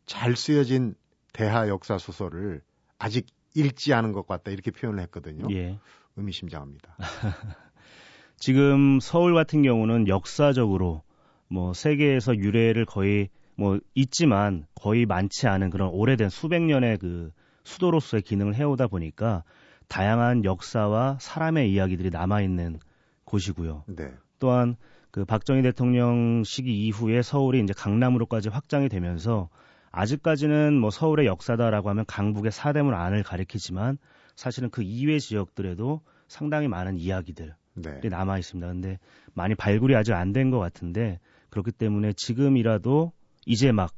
잘 0.05 0.35
쓰여진 0.35 0.95
대하 1.33 1.67
역사 1.67 1.97
소설을 1.97 2.61
아직 2.99 3.27
읽지 3.55 3.93
않은 3.93 4.11
것 4.11 4.27
같다 4.27 4.51
이렇게 4.51 4.71
표현을 4.71 5.01
했거든요. 5.03 5.47
예. 5.53 5.79
의미심장합니다. 6.15 6.97
지금 8.37 8.99
서울 8.99 9.33
같은 9.33 9.63
경우는 9.63 10.07
역사적으로 10.07 11.03
뭐 11.47 11.73
세계에서 11.73 12.35
유래를 12.35 12.85
거의 12.85 13.29
뭐 13.57 13.79
있지만 13.95 14.65
거의 14.75 15.05
많지 15.05 15.47
않은 15.47 15.69
그런 15.71 15.89
오래된 15.89 16.29
수백 16.29 16.61
년의 16.61 16.97
그 16.99 17.31
수도로서의 17.63 18.21
기능을 18.21 18.55
해오다 18.55 18.87
보니까 18.87 19.43
다양한 19.87 20.45
역사와 20.45 21.17
사람의 21.19 21.71
이야기들이 21.73 22.09
남아 22.11 22.41
있는 22.41 22.79
곳이고요. 23.25 23.83
네. 23.87 24.11
또한 24.39 24.75
그 25.11 25.25
박정희 25.25 25.63
대통령 25.63 26.43
시기 26.45 26.85
이후에 26.85 27.21
서울이 27.21 27.59
이제 27.61 27.73
강남으로까지 27.73 28.49
확장이 28.49 28.89
되면서 28.89 29.49
아직까지는 29.91 30.77
뭐 30.79 30.91
서울의 30.91 31.25
역사다라고 31.25 31.89
하면 31.89 32.05
강북의 32.05 32.51
사대문 32.51 32.93
안을 32.93 33.23
가리키지만 33.23 33.97
사실은 34.35 34.69
그 34.69 34.83
이외 34.83 35.17
지역들에도 35.17 36.01
상당히 36.27 36.67
많은 36.67 36.97
이야기들이 36.97 37.49
네. 37.75 37.99
남아 38.07 38.37
있습니다. 38.37 38.67
근데 38.67 38.99
많이 39.33 39.55
발굴이 39.55 39.95
아직 39.95 40.13
안 40.13 40.33
된 40.33 40.51
것 40.51 40.59
같은데 40.59 41.19
그렇기 41.49 41.71
때문에 41.71 42.13
지금이라도 42.13 43.11
이제 43.47 43.71
막 43.71 43.97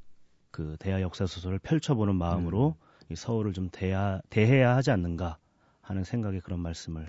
그 0.51 0.75
대하 0.79 1.01
역사 1.01 1.25
소설을 1.25 1.59
펼쳐보는 1.59 2.15
마음으로 2.15 2.75
음. 2.79 3.05
이 3.11 3.15
서울을 3.15 3.53
좀 3.53 3.69
대하, 3.71 4.21
대해야 4.29 4.75
하지 4.75 4.91
않는가 4.91 5.37
하는 5.81 6.03
생각에 6.03 6.39
그런 6.39 6.59
말씀을 6.59 7.07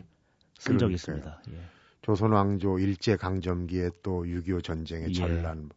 쓴 0.58 0.78
적이 0.78 0.94
있습니다. 0.94 1.42
예. 1.50 1.60
조선 2.02 2.32
왕조 2.32 2.78
일제 2.78 3.16
강점기에 3.16 3.90
또 4.02 4.24
6.25 4.24 4.64
전쟁의 4.64 5.08
예. 5.10 5.12
전란 5.12 5.70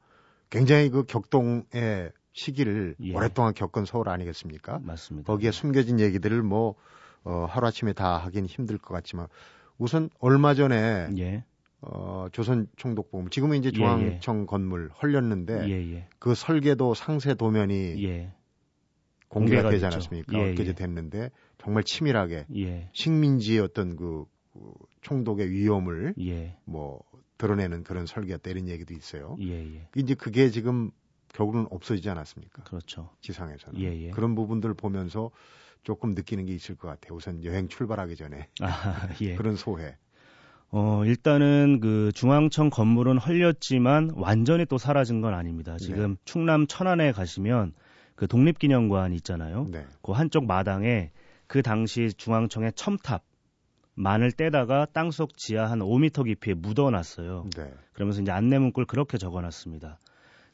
굉장히 0.50 0.90
그 0.90 1.04
격동의 1.04 2.12
시기를 2.32 2.96
예. 3.02 3.14
오랫동안 3.14 3.54
겪은 3.54 3.86
서울 3.86 4.10
아니겠습니까? 4.10 4.80
맞습니다. 4.84 5.26
거기에 5.26 5.52
숨겨진 5.52 6.00
얘기들을 6.00 6.42
뭐 6.44 6.76
어, 7.24 7.46
하루아침에 7.50 7.94
다 7.94 8.18
하긴 8.18 8.46
힘들 8.46 8.78
것 8.78 8.94
같지만 8.94 9.28
우선 9.78 10.10
얼마 10.20 10.54
전에 10.54 11.10
예. 11.18 11.44
어, 11.86 12.28
조선 12.32 12.68
총독부금 12.78 13.30
지금은 13.30 13.58
이제 13.58 13.68
예, 13.68 13.72
중앙청 13.72 14.38
예, 14.38 14.42
예. 14.42 14.46
건물 14.46 14.90
헐렸는데 15.02 15.70
예, 15.70 15.94
예, 15.96 16.08
그 16.18 16.34
설계도 16.34 16.94
상세 16.94 17.34
도면이 17.34 18.04
예. 18.06 18.32
공개가, 19.28 19.70
되지 19.70 19.86
않았습니까? 19.86 20.38
엊그제 20.38 20.74
됐는데 20.74 21.32
정말 21.58 21.84
치밀하게 21.84 22.46
식민지의 22.94 23.60
어떤 23.62 23.96
그, 23.96 24.26
그 24.54 24.60
총독의 25.02 25.50
위험을 25.50 26.14
뭐 26.66 27.02
드러내는 27.40 27.84
그런 27.84 28.06
설계였다 28.06 28.52
이런 28.52 28.70
얘기도 28.70 28.94
있어요. 28.94 29.36
이제 29.96 30.14
그게 30.14 30.50
지금 30.52 30.92
결국은 31.30 31.66
없어지지 31.72 32.10
않았습니까? 32.12 32.64
그렇죠. 32.64 33.10
지상에서는 33.22 34.12
그런 34.12 34.36
부분들을 34.36 34.76
보면서 34.76 35.32
조금 35.82 36.12
느끼는 36.12 36.46
게 36.46 36.54
있을 36.54 36.76
것 36.76 36.88
같아요. 36.88 37.16
우선 37.16 37.44
여행 37.44 37.68
출발하기 37.68 38.16
전에 38.16 38.50
아, 38.62 39.08
그런 39.38 39.56
소회. 39.56 39.98
어, 40.76 41.06
일단은 41.06 41.80
그 41.82 42.12
중앙청 42.16 42.72
건물은 42.72 43.20
헐렸지만 43.20 44.14
완전히 44.16 44.66
또 44.66 44.80
사라진 44.80 45.22
건 45.22 45.36
아닙니다. 45.36 45.78
지금 45.78 46.16
네. 46.16 46.22
충남 46.26 46.66
천안에 46.66 47.12
가시면 47.12 47.74
그 48.16 48.28
독립기념관 48.28 49.14
있잖아요. 49.14 49.68
네. 49.70 49.86
그 50.02 50.14
한쪽 50.14 50.48
마당에 50.48 51.12
그 51.46 51.62
당시 51.62 52.10
중앙청의 52.18 52.74
첨탑 52.74 53.24
만을 53.94 54.32
떼다가 54.32 54.88
땅속 54.92 55.38
지하 55.38 55.70
한 55.70 55.78
5m 55.78 56.26
깊이에 56.26 56.56
묻어놨어요. 56.56 57.50
네. 57.56 57.72
그러면서 57.94 58.24
이제 58.24 58.32
안내 58.32 58.58
문구를 58.58 58.88
그렇게 58.88 59.20
적어놨습니다. 59.20 60.00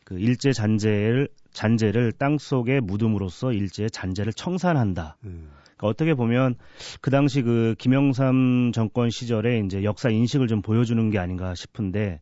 그 0.03 0.19
일제 0.19 0.51
잔재를 0.51 1.29
잔재를 1.53 2.11
땅 2.11 2.37
속에 2.37 2.81
묻음으로써 2.81 3.53
일제의 3.53 3.89
잔재를 3.89 4.33
청산한다. 4.33 5.15
음. 5.23 5.49
그러니까 5.79 5.87
어떻게 5.87 6.13
보면 6.13 6.55
그 7.01 7.09
당시 7.09 7.41
그 7.41 7.73
김영삼 7.79 8.71
정권 8.73 9.09
시절에 9.09 9.59
이제 9.59 9.83
역사 9.83 10.09
인식을 10.09 10.47
좀 10.47 10.61
보여주는 10.61 11.09
게 11.09 11.17
아닌가 11.17 11.55
싶은데 11.55 12.21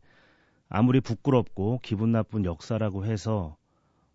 아무리 0.68 1.00
부끄럽고 1.00 1.80
기분 1.82 2.12
나쁜 2.12 2.44
역사라고 2.44 3.04
해서 3.04 3.56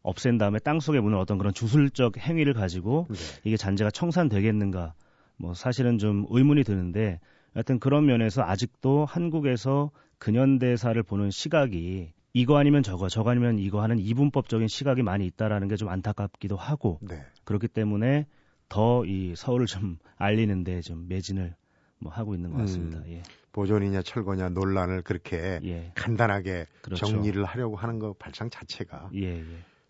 없앤 0.02 0.38
다음에 0.38 0.60
땅 0.60 0.80
속에 0.80 1.00
묻는 1.00 1.18
어떤 1.18 1.38
그런 1.38 1.54
주술적 1.54 2.18
행위를 2.18 2.54
가지고 2.54 3.08
네. 3.10 3.16
이게 3.44 3.58
잔재가 3.58 3.92
청산되겠는가 3.92 4.94
뭐 5.38 5.54
사실은 5.54 5.98
좀 5.98 6.26
의문이 6.30 6.64
드는데 6.64 7.20
하여튼 7.54 7.80
그런 7.80 8.06
면에서 8.06 8.44
아직도 8.44 9.06
한국에서 9.06 9.92
근현대사를 10.20 11.02
보는 11.04 11.32
시각이 11.32 12.14
이거 12.36 12.58
아니면 12.58 12.82
저거, 12.82 13.10
저거 13.10 13.30
아니면 13.30 13.60
이거 13.60 13.82
하는 13.82 14.00
이분법적인 14.00 14.68
시각이 14.68 15.04
많이 15.04 15.26
있다라는 15.26 15.68
게 15.68 15.76
좀 15.76 15.90
안타깝기도 15.90 16.56
하고 16.56 17.00
네. 17.02 17.22
그렇기 17.44 17.68
때문에 17.68 18.26
더 18.70 19.04
이 19.06 19.34
서울을 19.36 19.66
좀 19.66 19.98
알리는데 20.18 20.82
좀 20.82 21.08
매진을 21.08 21.56
뭐 22.00 22.12
하고 22.12 22.36
있는 22.36 22.52
것 22.52 22.58
같습니다. 22.60 23.00
음, 23.00 23.06
예. 23.08 23.24
보존이냐 23.52 24.02
철거냐 24.02 24.50
논란을 24.50 25.04
그렇게 25.04 25.60
예. 25.64 25.92
간단하게 25.96 26.68
그렇죠. 26.82 27.06
정리를 27.06 27.44
하려고 27.46 27.76
하는 27.76 28.00
것 28.00 28.18
발상 28.18 28.50
자체가 28.50 29.10
예, 29.16 29.40
예. 29.40 29.46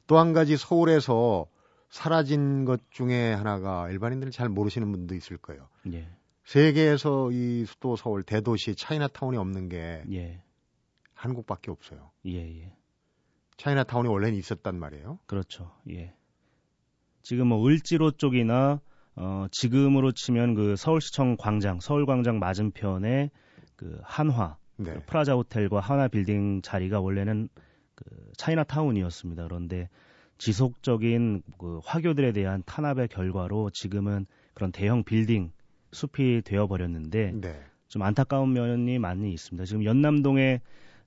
또한 0.05 0.33
가지 0.33 0.57
서울에서 0.57 1.47
사라진 1.89 2.65
것 2.65 2.81
중에 2.91 3.33
하나가 3.33 3.89
일반인들이 3.89 4.31
잘 4.31 4.49
모르시는 4.49 4.91
분도 4.91 5.15
있을 5.15 5.37
거예요. 5.37 5.69
예. 5.93 6.07
세계에서 6.45 7.31
이 7.31 7.65
수도 7.65 7.95
서울 7.95 8.23
대도시 8.23 8.75
차이나타운이 8.75 9.37
없는 9.37 9.69
게 9.69 10.03
예. 10.11 10.41
한국밖에 11.13 11.71
없어요. 11.71 12.11
예, 12.25 12.61
예. 12.63 12.73
차이나타운이 13.57 14.09
원래는 14.09 14.37
있었단 14.37 14.77
말이에요. 14.77 15.19
그렇죠. 15.25 15.71
예. 15.89 16.13
지금 17.23 17.47
뭐 17.47 17.65
을지로 17.67 18.11
쪽이나 18.11 18.79
어 19.15 19.47
지금으로 19.51 20.11
치면 20.11 20.55
그 20.55 20.75
서울시청 20.75 21.37
광장, 21.37 21.79
서울광장 21.79 22.39
맞은편에 22.39 23.31
그 23.75 23.99
한화 24.03 24.57
네. 24.77 24.93
그 24.93 25.03
프라자 25.05 25.33
호텔과 25.33 25.79
한화 25.79 26.07
빌딩 26.07 26.61
자리가 26.61 26.99
원래는 26.99 27.49
그 27.95 28.05
차이나타운이었습니다. 28.37 29.43
그런데 29.43 29.89
지속적인 30.37 31.43
그 31.57 31.79
화교들에 31.83 32.31
대한 32.33 32.63
탄압의 32.65 33.07
결과로 33.07 33.69
지금은 33.69 34.25
그런 34.53 34.71
대형 34.71 35.03
빌딩 35.03 35.51
숲이 35.91 36.41
되어 36.43 36.67
버렸는데 36.67 37.31
네. 37.35 37.59
좀 37.87 38.01
안타까운 38.01 38.53
면이 38.53 38.99
많이 38.99 39.31
있습니다. 39.31 39.65
지금 39.65 39.83
연남동에 39.85 40.61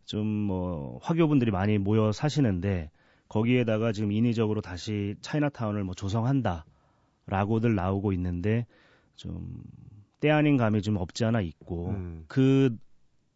좀 0.06 0.46
뭐 0.46 0.98
화교분들이 1.02 1.50
많이 1.50 1.78
모여 1.78 2.12
사시는데 2.12 2.90
거기에다가 3.28 3.92
지금 3.92 4.12
인위적으로 4.12 4.60
다시 4.60 5.16
차이나타운을 5.20 5.84
뭐 5.84 5.94
조성한다라고들 5.94 7.74
나오고 7.74 8.12
있는데 8.12 8.66
좀 9.16 9.62
때 10.20 10.30
아닌 10.30 10.56
감이 10.56 10.82
좀 10.82 10.96
없지 10.96 11.24
않아 11.24 11.40
있고 11.40 11.90
음. 11.90 12.24
그 12.28 12.76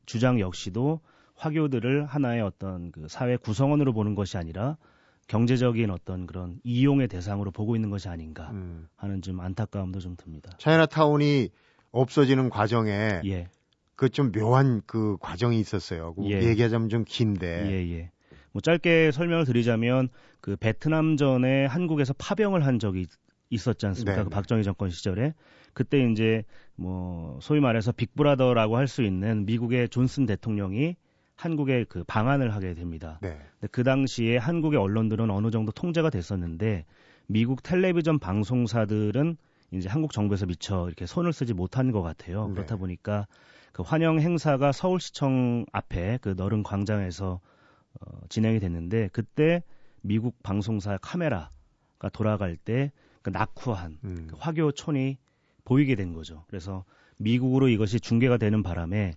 주장 0.06 0.40
역시도 0.40 1.00
화교들을 1.34 2.06
하나의 2.06 2.42
어떤 2.42 2.90
그 2.90 3.06
사회 3.08 3.36
구성원으로 3.36 3.92
보는 3.92 4.14
것이 4.14 4.36
아니라 4.36 4.76
경제적인 5.28 5.90
어떤 5.90 6.26
그런 6.26 6.58
이용의 6.64 7.08
대상으로 7.08 7.50
보고 7.50 7.76
있는 7.76 7.90
것이 7.90 8.08
아닌가 8.08 8.50
음. 8.50 8.88
하는 8.96 9.22
좀 9.22 9.40
안타까움도 9.40 10.00
좀 10.00 10.16
듭니다. 10.16 10.50
차이나타운이 10.58 11.50
없어지는 11.92 12.50
과정에 12.50 13.20
예. 13.24 13.48
그좀 13.94 14.32
묘한 14.32 14.82
그 14.86 15.16
과정이 15.20 15.60
있었어요. 15.60 16.14
그 16.14 16.24
예. 16.30 16.42
얘기하자면 16.42 16.88
좀 16.88 17.04
긴데. 17.06 17.66
예, 17.70 17.96
예. 17.96 18.10
뭐 18.52 18.60
짧게 18.60 19.12
설명을 19.12 19.44
드리자면 19.44 20.08
그 20.40 20.56
베트남전에 20.56 21.66
한국에서 21.66 22.14
파병을 22.14 22.64
한 22.64 22.78
적이 22.78 23.06
있었지 23.50 23.86
않습니까? 23.86 24.16
네, 24.16 24.24
그 24.24 24.28
네. 24.28 24.34
박정희 24.34 24.64
정권 24.64 24.90
시절에 24.90 25.34
그때 25.72 26.04
이제 26.10 26.44
뭐 26.76 27.38
소위 27.42 27.60
말해서 27.60 27.92
빅브라더라고 27.92 28.76
할 28.76 28.88
수 28.88 29.02
있는 29.02 29.44
미국의 29.46 29.88
존슨 29.88 30.26
대통령이 30.26 30.96
한국에 31.36 31.84
그 31.88 32.04
방한을 32.04 32.54
하게 32.54 32.74
됩니다. 32.74 33.18
네. 33.22 33.38
그 33.70 33.82
당시에 33.82 34.36
한국의 34.36 34.78
언론들은 34.78 35.30
어느 35.30 35.50
정도 35.50 35.72
통제가 35.72 36.10
됐었는데 36.10 36.84
미국 37.26 37.62
텔레비전 37.62 38.18
방송사들은 38.18 39.36
이제 39.72 39.88
한국 39.88 40.12
정부에서 40.12 40.46
미처 40.46 40.86
이렇게 40.86 41.06
손을 41.06 41.32
쓰지 41.32 41.54
못한 41.54 41.92
것 41.92 42.02
같아요. 42.02 42.48
네. 42.48 42.54
그렇다 42.54 42.76
보니까 42.76 43.26
그 43.72 43.82
환영 43.82 44.20
행사가 44.20 44.72
서울시청 44.72 45.64
앞에 45.72 46.18
그 46.20 46.34
너른 46.36 46.62
광장에서 46.62 47.40
어, 48.00 48.20
진행이 48.28 48.60
됐는데 48.60 49.08
그때 49.12 49.62
미국 50.02 50.42
방송사 50.42 50.98
카메라가 50.98 52.08
돌아갈 52.12 52.56
때 52.56 52.92
그 53.22 53.30
낙후한 53.30 53.98
음. 54.04 54.26
그 54.30 54.36
화교촌이 54.38 55.18
보이게 55.64 55.94
된 55.94 56.14
거죠. 56.14 56.44
그래서 56.48 56.84
미국으로 57.18 57.68
이것이 57.68 58.00
중계가 58.00 58.38
되는 58.38 58.62
바람에 58.62 59.14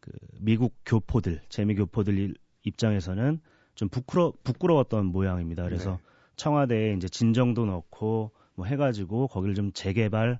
그 0.00 0.10
미국 0.40 0.74
교포들, 0.86 1.42
재미 1.48 1.74
교포들 1.74 2.34
입장에서는 2.62 3.40
좀 3.74 3.88
부끄러 3.88 4.32
부끄러웠던 4.44 5.06
모양입니다. 5.06 5.62
그래서 5.64 5.92
네. 5.92 5.98
청와대에 6.36 6.94
이제 6.94 7.08
진정도 7.08 7.66
넣고 7.66 8.30
뭐 8.54 8.66
해가지고 8.66 9.28
거기를 9.28 9.54
좀 9.54 9.72
재개발해 9.72 10.38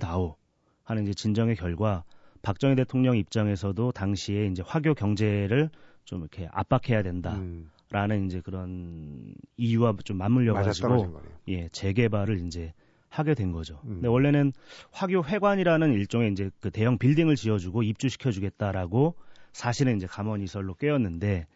다오 0.00 0.36
하는 0.84 1.04
이제 1.04 1.14
진정의 1.14 1.56
결과 1.56 2.04
박정희 2.42 2.74
대통령 2.74 3.16
입장에서도 3.16 3.92
당시에 3.92 4.46
이제 4.46 4.62
화교 4.66 4.94
경제를 4.94 5.70
좀 6.04 6.20
이렇게 6.20 6.48
압박해야 6.52 7.02
된다라는 7.02 7.70
음. 7.92 8.26
이제 8.26 8.40
그런 8.40 9.34
이유와 9.56 9.94
좀 10.04 10.16
맞물려 10.18 10.54
가지고 10.54 11.20
예 11.48 11.68
재개발을 11.68 12.46
이제 12.46 12.72
하게 13.08 13.34
된 13.34 13.52
거죠. 13.52 13.80
음. 13.84 13.94
근데 13.94 14.08
원래는 14.08 14.52
화교 14.92 15.24
회관이라는 15.24 15.92
일종의 15.92 16.32
이제 16.32 16.50
그 16.60 16.70
대형 16.70 16.98
빌딩을 16.98 17.36
지어주고 17.36 17.82
입주시켜 17.82 18.30
주겠다라고 18.30 19.16
사실은 19.52 19.96
이제 19.96 20.06
감언이설로 20.06 20.74
꿰었는데 20.74 21.46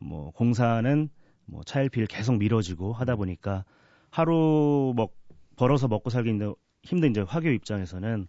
뭐 0.00 0.30
공사는 0.32 1.08
뭐 1.46 1.62
차일피일 1.64 2.06
계속 2.06 2.36
미뤄지고 2.36 2.92
하다 2.92 3.16
보니까 3.16 3.64
하루 4.10 4.92
먹 4.94 5.14
벌어서 5.56 5.88
먹고 5.88 6.10
살기 6.10 6.38
힘든 6.82 7.10
이제 7.10 7.20
화교 7.20 7.48
입장에서는 7.50 8.28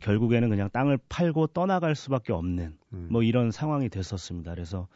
결국에는 0.00 0.48
그냥 0.48 0.68
땅을 0.70 0.98
팔고 1.08 1.48
떠나갈 1.48 1.94
수밖에 1.94 2.32
없는 2.32 2.76
음. 2.92 3.08
뭐 3.10 3.22
이런 3.22 3.50
상황이 3.50 3.88
됐었습니다. 3.88 4.52
그래서 4.52 4.88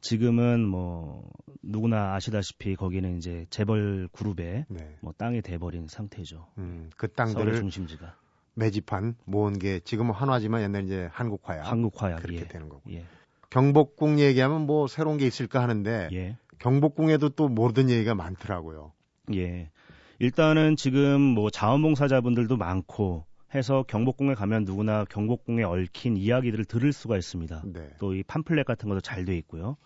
지금은 0.00 0.66
뭐 0.66 1.28
누구나 1.62 2.14
아시다시피 2.14 2.76
거기는 2.76 3.16
이제 3.16 3.46
재벌 3.50 4.08
그룹의 4.12 4.66
네. 4.68 4.96
뭐 5.00 5.12
땅이 5.16 5.42
돼버린 5.42 5.86
상태죠. 5.88 6.46
음, 6.58 6.90
그 6.96 7.08
땅들을 7.08 7.54
중심지가 7.56 8.14
매집한 8.54 9.16
모은 9.24 9.58
게 9.58 9.80
지금은 9.80 10.12
한화지만 10.12 10.62
옛날 10.62 10.84
이제 10.84 11.08
한국화약, 11.12 11.70
한국화약 11.70 12.22
그렇게 12.22 12.40
예. 12.40 12.48
되는 12.48 12.68
거고. 12.68 12.82
예. 12.90 13.04
경복궁 13.50 14.18
얘기하면 14.18 14.66
뭐 14.66 14.86
새로운 14.86 15.18
게 15.18 15.26
있을까 15.26 15.62
하는데 15.62 16.08
예. 16.12 16.36
경복궁에도 16.58 17.30
또 17.30 17.48
모든 17.48 17.90
얘기가 17.90 18.14
많더라고요. 18.14 18.92
예. 19.34 19.70
일단은 20.18 20.76
지금 20.76 21.20
뭐 21.20 21.50
자원봉사자분들도 21.50 22.56
많고 22.56 23.24
해서 23.54 23.84
경복궁에 23.86 24.34
가면 24.34 24.64
누구나 24.64 25.04
경복궁에 25.04 25.62
얽힌 25.62 26.16
이야기들을 26.16 26.64
들을 26.64 26.92
수가 26.92 27.16
있습니다. 27.16 27.62
네. 27.66 27.90
또이 27.98 28.22
팜플렛 28.24 28.66
같은 28.66 28.88
것도 28.88 29.00
잘 29.00 29.24
돼 29.24 29.36
있고요. 29.38 29.76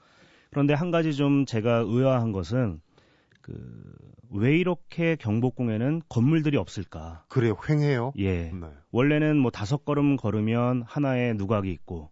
그런데 0.50 0.74
한 0.74 0.90
가지 0.90 1.14
좀 1.14 1.46
제가 1.46 1.84
의아한 1.86 2.32
것은 2.32 2.80
그 3.40 4.10
왜 4.30 4.56
이렇게 4.56 5.16
경복궁에는 5.16 6.02
건물들이 6.08 6.56
없을까? 6.56 7.24
그래요, 7.28 7.56
횡해요. 7.68 8.12
예. 8.18 8.50
네. 8.52 8.68
원래는 8.92 9.36
뭐 9.36 9.50
다섯 9.50 9.84
걸음 9.84 10.16
걸으면 10.16 10.82
하나의 10.86 11.34
누각이 11.34 11.70
있고 11.72 12.10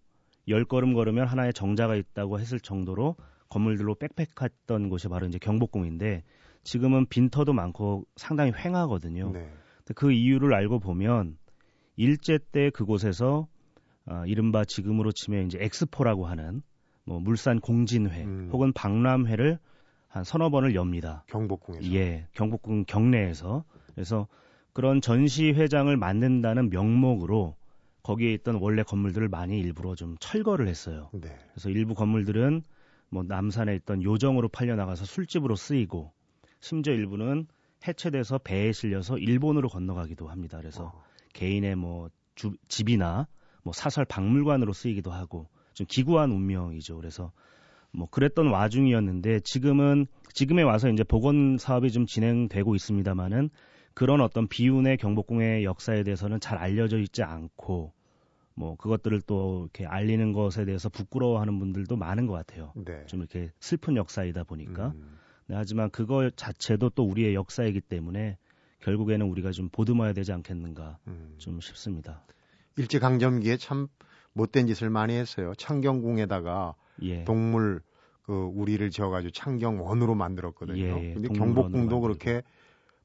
열 0.48 0.64
걸음 0.64 0.94
걸으면 0.94 1.28
하나의 1.28 1.52
정자가 1.52 1.94
있다고 1.94 2.40
했을 2.40 2.58
정도로 2.58 3.16
건물들로 3.50 3.94
빽빽했던 3.94 4.88
곳이 4.88 5.08
바로 5.08 5.26
이제 5.26 5.38
경복궁인데 5.38 6.24
지금은 6.64 7.06
빈터도 7.06 7.52
많고 7.52 8.04
상당히 8.16 8.52
횡하거든요. 8.52 9.30
네. 9.32 9.48
그 9.94 10.12
이유를 10.12 10.54
알고 10.54 10.80
보면 10.80 11.38
일제 11.96 12.38
때 12.52 12.70
그곳에서 12.70 13.48
어, 14.06 14.22
이른바 14.26 14.64
지금으로 14.64 15.12
치면 15.12 15.46
이제 15.46 15.58
엑스포라고 15.60 16.26
하는 16.26 16.62
뭐 17.04 17.20
물산 17.20 17.60
공진회 17.60 18.24
음. 18.24 18.48
혹은 18.52 18.72
박람회를 18.72 19.58
한 20.08 20.24
서너 20.24 20.50
번을 20.50 20.74
엽니다. 20.74 21.24
경복궁에서. 21.28 21.92
예, 21.92 22.26
경복궁 22.32 22.84
경내에서 22.86 23.64
그래서 23.94 24.26
그런 24.72 25.00
전시회장을 25.00 25.94
만든다는 25.96 26.70
명목으로 26.70 27.56
거기에 28.02 28.32
있던 28.34 28.56
원래 28.56 28.82
건물들을 28.82 29.28
많이 29.28 29.58
일부러 29.58 29.94
좀 29.94 30.16
철거를 30.18 30.68
했어요. 30.68 31.10
네. 31.12 31.36
그래서 31.50 31.68
일부 31.68 31.94
건물들은 31.94 32.62
뭐 33.10 33.22
남산에 33.22 33.74
있던 33.76 34.02
요정으로 34.02 34.48
팔려 34.48 34.76
나가서 34.76 35.04
술집으로 35.04 35.56
쓰이고 35.56 36.12
심지어 36.60 36.94
일부는 36.94 37.46
해체돼서 37.86 38.38
배에 38.38 38.72
실려서 38.72 39.18
일본으로 39.18 39.68
건너가기도 39.68 40.28
합니다. 40.28 40.58
그래서 40.58 40.92
어. 40.94 41.04
개인의 41.32 41.76
뭐 41.76 42.10
주, 42.34 42.52
집이나 42.68 43.28
뭐 43.62 43.72
사설 43.72 44.04
박물관으로 44.04 44.72
쓰이기도 44.72 45.10
하고 45.10 45.48
좀 45.74 45.86
기구한 45.88 46.30
운명이죠. 46.30 46.96
그래서 46.96 47.32
뭐 47.92 48.08
그랬던 48.10 48.48
와중이었는데 48.48 49.40
지금은 49.40 50.06
지금에 50.32 50.62
와서 50.62 50.88
이제 50.88 51.04
복원 51.04 51.56
사업이 51.58 51.90
좀 51.90 52.06
진행되고 52.06 52.74
있습니다만은 52.74 53.50
그런 53.94 54.20
어떤 54.20 54.46
비운의 54.46 54.96
경복궁의 54.98 55.64
역사에 55.64 56.02
대해서는 56.04 56.40
잘 56.40 56.58
알려져 56.58 56.98
있지 56.98 57.22
않고 57.22 57.92
뭐 58.54 58.76
그것들을 58.76 59.20
또 59.22 59.62
이렇게 59.62 59.86
알리는 59.86 60.32
것에 60.32 60.64
대해서 60.64 60.88
부끄러워하는 60.88 61.58
분들도 61.58 61.96
많은 61.96 62.26
것 62.26 62.34
같아요. 62.34 62.72
네. 62.76 63.04
좀 63.06 63.20
이렇게 63.20 63.50
슬픈 63.60 63.96
역사이다 63.96 64.44
보니까. 64.44 64.88
음. 64.88 65.18
네, 65.48 65.56
하지만 65.56 65.90
그거 65.90 66.30
자체도 66.30 66.90
또 66.90 67.04
우리의 67.04 67.34
역사이기 67.34 67.80
때문에 67.80 68.38
결국에는 68.80 69.26
우리가 69.26 69.50
좀 69.50 69.68
보듬어야 69.70 70.12
되지 70.12 70.32
않겠는가 70.32 70.98
음. 71.06 71.34
좀 71.38 71.60
싶습니다. 71.60 72.22
일제 72.76 72.98
강점기에 72.98 73.56
참 73.56 73.88
못된 74.34 74.66
짓을 74.66 74.90
많이 74.90 75.14
했어요. 75.14 75.52
창경궁에다가 75.56 76.74
예. 77.02 77.24
동물 77.24 77.80
그 78.22 78.32
우리를 78.32 78.88
지어가지고 78.90 79.32
창경 79.32 79.84
원으로 79.84 80.14
만들었거든요. 80.14 80.78
예, 80.78 81.10
예. 81.10 81.14
근데 81.14 81.28
경복궁도 81.28 82.00
그렇게 82.00 82.42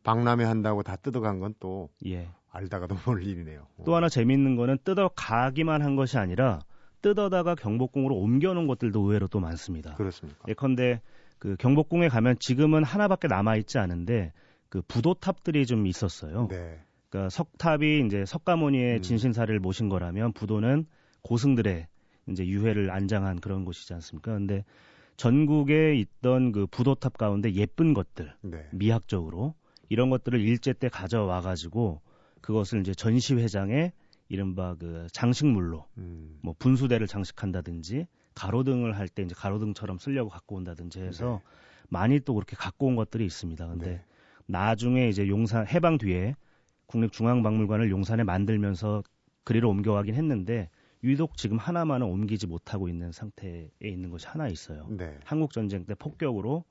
박람회 0.03 0.43
한다고 0.43 0.83
다 0.83 0.97
뜯어간 0.97 1.39
건또 1.39 1.89
예. 2.05 2.29
알다가도 2.51 2.95
모를 3.07 3.25
일이네요. 3.25 3.65
또 3.85 3.95
하나 3.95 4.09
재미있는 4.09 4.57
거는 4.57 4.79
뜯어가기만 4.83 5.81
한 5.81 5.95
것이 5.95 6.17
아니라 6.17 6.59
뜯어다가 7.01 7.55
경복궁으로 7.55 8.15
옮겨놓은 8.15 8.67
것들도 8.67 8.99
의외로 8.99 9.27
또 9.27 9.39
많습니다. 9.39 9.95
그렇습니까? 9.95 10.43
예컨대 10.47 11.01
그 11.43 11.57
경복궁에 11.57 12.07
가면 12.07 12.37
지금은 12.39 12.85
하나밖에 12.85 13.27
남아 13.27 13.57
있지 13.57 13.77
않은데 13.77 14.31
그 14.69 14.81
부도탑들이 14.87 15.65
좀 15.65 15.85
있었어요. 15.87 16.47
네. 16.47 16.79
그러니까 17.09 17.29
석탑이 17.29 18.05
이제 18.05 18.23
석가모니의 18.25 18.95
음. 18.95 19.01
진신사를 19.01 19.59
모신 19.59 19.89
거라면 19.89 20.31
부도는 20.31 20.85
고승들의 21.21 21.85
이제 22.29 22.47
유해를 22.47 22.91
안장한 22.91 23.41
그런 23.41 23.65
곳이지 23.65 23.93
않습니까? 23.93 24.31
근데 24.31 24.63
전국에 25.17 25.95
있던 25.95 26.53
그 26.53 26.65
부도탑 26.65 27.17
가운데 27.17 27.51
예쁜 27.55 27.93
것들, 27.93 28.33
네. 28.39 28.65
미학적으로 28.71 29.53
이런 29.89 30.09
것들을 30.09 30.39
일제 30.39 30.71
때 30.71 30.87
가져와 30.87 31.41
가지고 31.41 31.99
그것을 32.39 32.79
이제 32.79 32.93
전시회장에 32.93 33.91
이른바 34.29 34.75
그 34.79 35.07
장식물로 35.11 35.87
음. 35.97 36.39
뭐 36.41 36.55
분수대를 36.57 37.07
장식한다든지 37.07 38.07
가로등을 38.35 38.97
할 38.97 39.07
때 39.09 39.23
이제 39.23 39.35
가로등처럼 39.35 39.97
쓰려고 39.99 40.29
갖고 40.29 40.55
온다든지 40.55 41.01
해서 41.01 41.41
네. 41.43 41.51
많이 41.89 42.19
또 42.19 42.33
그렇게 42.33 42.55
갖고 42.55 42.87
온 42.87 42.95
것들이 42.95 43.25
있습니다. 43.25 43.67
근데 43.67 43.85
네. 43.85 44.01
나중에 44.47 45.07
이제 45.09 45.27
용산 45.27 45.67
해방 45.67 45.97
뒤에 45.97 46.35
국립중앙박물관을 46.87 47.89
용산에 47.89 48.23
만들면서 48.23 49.03
그리로 49.43 49.69
옮겨가긴 49.69 50.15
했는데 50.15 50.69
유독 51.03 51.35
지금 51.35 51.57
하나만은 51.57 52.07
옮기지 52.07 52.47
못하고 52.47 52.87
있는 52.87 53.11
상태에 53.11 53.69
있는 53.81 54.09
것이 54.09 54.27
하나 54.27 54.47
있어요. 54.47 54.87
네. 54.89 55.17
한국 55.25 55.51
전쟁 55.51 55.85
때 55.85 55.95
폭격으로 55.95 56.63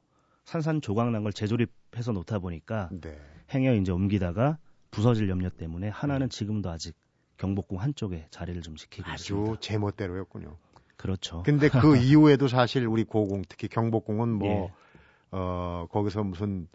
산산조각 0.45 1.11
난 1.11 1.23
걸 1.23 1.33
재조립해서 1.33 2.13
놓다 2.13 2.39
보니까 2.39 2.89
네. 3.01 3.19
행여 3.51 3.75
이제 3.75 3.93
옮기다가 3.93 4.59
부서질 4.91 5.29
염려 5.29 5.51
때문에 5.51 5.89
하나는 5.89 6.29
네. 6.29 6.37
지금도 6.37 6.71
아직 6.71 6.95
경복궁 7.37 7.81
한쪽에 7.81 8.27
자리를 8.31 8.61
좀 8.63 8.77
지키고 8.77 9.09
아주 9.11 9.23
있습니다. 9.35 9.53
아주 9.53 9.61
제멋대로였군요. 9.61 10.57
그렇죠. 10.97 11.43
근데 11.45 11.69
그 11.69 11.97
이후에도 11.97 12.49
사실 12.49 12.87
우리 12.87 13.05
고궁 13.05 13.43
특히 13.49 13.69
경복궁은 13.69 14.29
뭐 14.29 14.67
예. 14.67 14.73
어, 15.31 15.87
거기서 15.91 16.23
무슨 16.25 16.69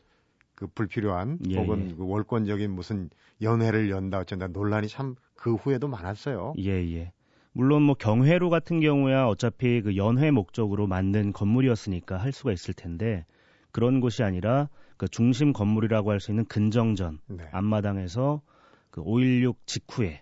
그 0.56 0.68
불필요한 0.68 1.40
예, 1.50 1.58
혹은 1.58 1.92
예. 1.92 1.96
그 1.96 2.08
월권적인 2.08 2.72
무슨 2.72 3.10
연회를 3.42 3.90
연다 3.90 4.20
어쩐다 4.20 4.48
논란이 4.48 4.88
참 4.88 5.16
그 5.38 5.54
후에도 5.56 5.88
많았어요. 5.88 6.56
예, 6.58 6.72
예. 6.96 7.14
물론 7.54 7.84
뭐 7.84 7.96
경회로 7.96 8.50
같은 8.50 8.82
경우야 8.82 9.26
어차피 9.28 9.82
그 9.82 9.96
연회 9.96 10.30
목적으로 10.32 10.86
만든 10.88 11.32
건물이었으니까 11.32 12.18
할 12.18 12.34
수가 12.34 12.52
있을 12.52 12.74
텐데 12.74 13.26
그런 13.72 14.00
곳이 14.02 14.24
아니라 14.24 14.68
그 14.98 15.08
중심 15.08 15.54
건물이라고 15.54 16.12
할 16.12 16.20
수 16.20 16.32
있는 16.32 16.46
근정전 16.46 17.20
네. 17.28 17.46
앞마당에서 17.52 18.42
그 18.90 19.02
5.16 19.04 19.56
직후에 19.66 20.22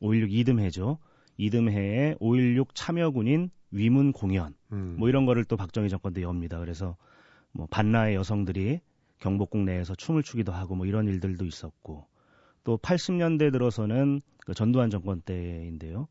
5.16 0.00 0.30
이듬해죠. 0.30 0.98
이듬해에 1.46 2.14
5.16 2.20 2.68
참여군인 2.74 3.50
위문 3.72 4.12
공연 4.12 4.54
음. 4.70 4.96
뭐 4.98 5.08
이런 5.08 5.26
거를 5.26 5.44
또 5.44 5.56
박정희 5.56 5.88
정권 5.88 6.12
때 6.12 6.22
엽니다. 6.22 6.58
그래서 6.58 6.96
뭐 7.50 7.66
반나의 7.70 8.14
여성들이 8.14 8.80
경복궁 9.18 9.64
내에서 9.64 9.94
춤을 9.94 10.22
추기도 10.22 10.52
하고 10.52 10.74
뭐 10.74 10.86
이런 10.86 11.08
일들도 11.08 11.44
있었고 11.44 12.06
또 12.64 12.78
80년대 12.78 13.50
들어서는 13.50 14.20
그 14.38 14.54
전두환 14.54 14.90
정권 14.90 15.20
때인데요. 15.20 16.06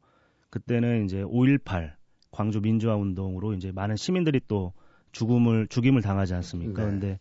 그때는 0.50 1.06
이제 1.06 1.24
5.18 1.24 1.94
광주 2.32 2.60
민주화 2.60 2.96
운동으로 2.96 3.54
이제 3.54 3.72
많은 3.72 3.96
시민들이 3.96 4.42
또 4.48 4.74
죽음을 5.14 5.68
죽임을 5.68 6.02
당하지 6.02 6.34
않습니까? 6.36 6.84
네. 6.84 6.90
근데 6.90 7.20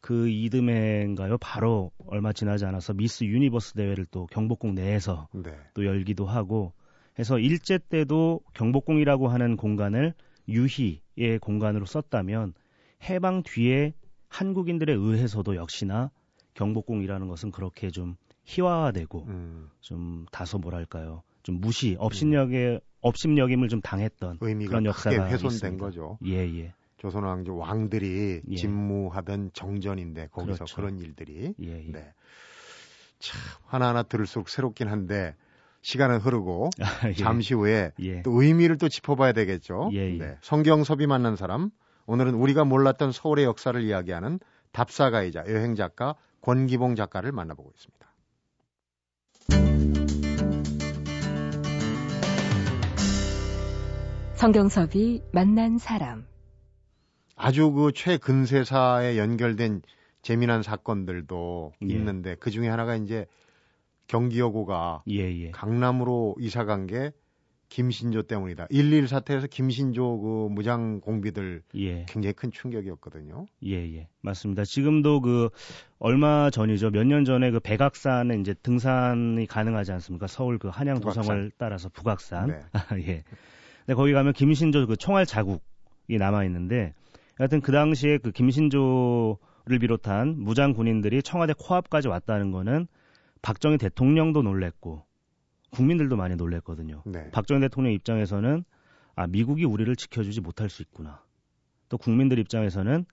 그 0.00 0.28
이듬해인가요? 0.28 1.38
바로 1.38 1.92
얼마 2.06 2.32
지나지 2.32 2.64
않아서 2.64 2.92
미스 2.94 3.24
유니버스 3.24 3.74
대회를 3.74 4.06
또 4.10 4.26
경복궁 4.26 4.74
내에서 4.74 5.28
네. 5.32 5.56
또 5.72 5.84
열기도 5.84 6.26
하고 6.26 6.72
해서 7.18 7.38
일제 7.38 7.78
때도 7.78 8.40
경복궁이라고 8.54 9.28
하는 9.28 9.56
공간을 9.56 10.14
유희의 10.48 11.38
공간으로 11.40 11.86
썼다면 11.86 12.54
해방 13.08 13.42
뒤에 13.42 13.94
한국인들에 14.28 14.92
의해서도 14.92 15.56
역시나 15.56 16.10
경복궁이라는 16.54 17.28
것은 17.28 17.50
그렇게 17.50 17.90
좀 17.90 18.16
희화화되고 18.44 19.24
음. 19.28 19.70
좀 19.80 20.26
다소 20.32 20.58
뭐랄까요? 20.58 21.22
좀 21.42 21.60
무시, 21.60 21.96
업신여김, 21.98 22.56
음. 22.56 22.78
업신여김을 23.00 23.68
좀 23.68 23.80
당했던 23.80 24.38
그런 24.38 24.86
역사가 24.86 25.26
훼손된 25.26 25.52
있습니다. 25.52 25.84
거죠. 25.84 26.18
예, 26.24 26.38
예. 26.38 26.74
조선 26.96 27.24
왕조 27.24 27.56
왕들이 27.56 28.40
예. 28.48 28.56
집무하던 28.56 29.50
정전인데 29.52 30.28
거기서 30.28 30.64
그렇죠. 30.64 30.76
그런 30.76 30.98
일들이 30.98 31.54
예, 31.62 31.86
예. 31.86 31.92
네. 31.92 32.12
참 33.18 33.40
하나하나 33.66 34.02
들을수록 34.02 34.48
새롭긴 34.48 34.88
한데 34.88 35.34
시간은 35.84 36.16
흐르고 36.18 36.70
아, 36.80 37.08
예. 37.08 37.12
잠시 37.12 37.52
후에 37.52 37.92
예. 38.00 38.22
또 38.22 38.42
의미를 38.42 38.78
또 38.78 38.88
짚어봐야 38.88 39.32
되겠죠. 39.32 39.90
예, 39.92 40.16
네. 40.16 40.38
성경섭이 40.40 41.06
만난 41.06 41.36
사람 41.36 41.70
오늘은 42.06 42.34
우리가 42.34 42.64
몰랐던 42.64 43.12
서울의 43.12 43.44
역사를 43.44 43.80
이야기하는 43.80 44.40
답사가이자 44.72 45.44
여행 45.48 45.74
작가 45.74 46.14
권기봉 46.40 46.94
작가를 46.96 47.32
만나보고 47.32 47.70
있습니다. 47.74 48.04
성경섭이 54.36 55.22
만난 55.32 55.76
사람 55.76 56.26
아주 57.36 57.70
그 57.72 57.92
최근세사에 57.92 59.18
연결된 59.18 59.82
재미난 60.22 60.62
사건들도 60.62 61.72
예. 61.82 61.86
있는데 61.94 62.36
그 62.36 62.50
중에 62.50 62.68
하나가 62.68 62.96
이제 62.96 63.26
경기여고가 64.06 65.02
예, 65.08 65.20
예. 65.42 65.50
강남으로 65.50 66.36
이사 66.38 66.64
간 66.64 66.86
게 66.86 67.12
김신조 67.70 68.22
때문이다. 68.24 68.66
1.1 68.68 69.08
사태에서 69.08 69.48
김신조 69.48 70.20
그 70.20 70.48
무장 70.50 71.00
공비들 71.00 71.62
예. 71.74 72.04
굉장히 72.08 72.32
큰 72.34 72.52
충격이었거든요. 72.52 73.46
예, 73.64 73.96
예. 73.96 74.08
맞습니다. 74.20 74.64
지금도 74.64 75.20
그 75.22 75.48
얼마 75.98 76.50
전이죠. 76.50 76.90
몇 76.90 77.04
년 77.04 77.24
전에 77.24 77.50
그 77.50 77.58
백악산에 77.58 78.36
이제 78.36 78.54
등산이 78.62 79.46
가능하지 79.46 79.90
않습니까? 79.92 80.26
서울 80.28 80.58
그 80.58 80.68
한양 80.68 81.00
도성을 81.00 81.50
따라서 81.58 81.88
북악산. 81.88 82.48
네. 82.48 82.62
예. 83.08 83.24
근데 83.86 83.94
거기 83.94 84.12
가면 84.12 84.34
김신조 84.34 84.86
그 84.86 84.96
총알 84.96 85.26
자국이 85.26 85.60
남아 86.18 86.44
있는데 86.44 86.92
하여튼 87.36 87.60
그 87.60 87.72
당시에 87.72 88.18
그 88.18 88.30
김신조를 88.30 89.78
비롯한 89.80 90.36
무장 90.38 90.74
군인들이 90.74 91.22
청와대 91.22 91.54
코앞까지 91.58 92.06
왔다는 92.08 92.52
거는 92.52 92.86
박정희 93.44 93.76
대통령도 93.76 94.40
놀랬고 94.40 95.04
국민들도 95.70 96.16
많이 96.16 96.34
놀랬거든요. 96.34 97.02
네. 97.04 97.30
박정희 97.30 97.60
대통령 97.60 97.92
입장에서는 97.92 98.64
아 99.16 99.26
미국이 99.26 99.66
우리를 99.66 99.94
지켜주지 99.94 100.40
못할 100.40 100.70
수 100.70 100.80
있구나. 100.80 101.22
또 101.90 101.98
국민들 101.98 102.38
입장에서는 102.38 103.04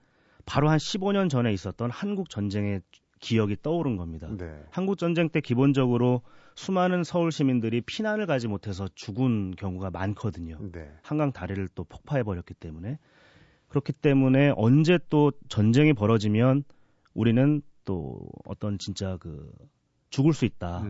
바로 0.46 0.70
한 0.70 0.78
15년 0.78 1.30
전에 1.30 1.52
있었던 1.52 1.92
한국 1.92 2.30
전쟁의 2.30 2.82
기억이 3.20 3.58
떠오른 3.62 3.98
겁니다. 3.98 4.30
네. 4.32 4.64
한국 4.72 4.98
전쟁 4.98 5.28
때 5.28 5.42
기본적으로 5.42 6.22
수많은 6.56 7.04
서울 7.04 7.34
시민들이 7.34 7.82
피난을 7.82 8.26
가지 8.26 8.48
못해서 8.48 8.88
죽은 8.96 9.52
경우가 9.58 9.92
많거든요. 9.92 10.60
네. 10.72 10.90
한강 11.04 11.34
다리를 11.34 11.68
또 11.76 11.84
폭파해 11.84 12.24
버렸기 12.24 12.54
때문에 12.54 13.00
그렇기 13.68 13.92
때문에 13.92 14.54
언제 14.56 14.98
또 15.10 15.34
전쟁이 15.50 15.92
벌어지면 15.92 16.64
우리는 17.14 17.62
또 17.84 18.22
어떤 18.46 18.78
진짜 18.80 19.18
그 19.18 19.52
죽을 20.12 20.34
수 20.34 20.46
있다 20.46 20.84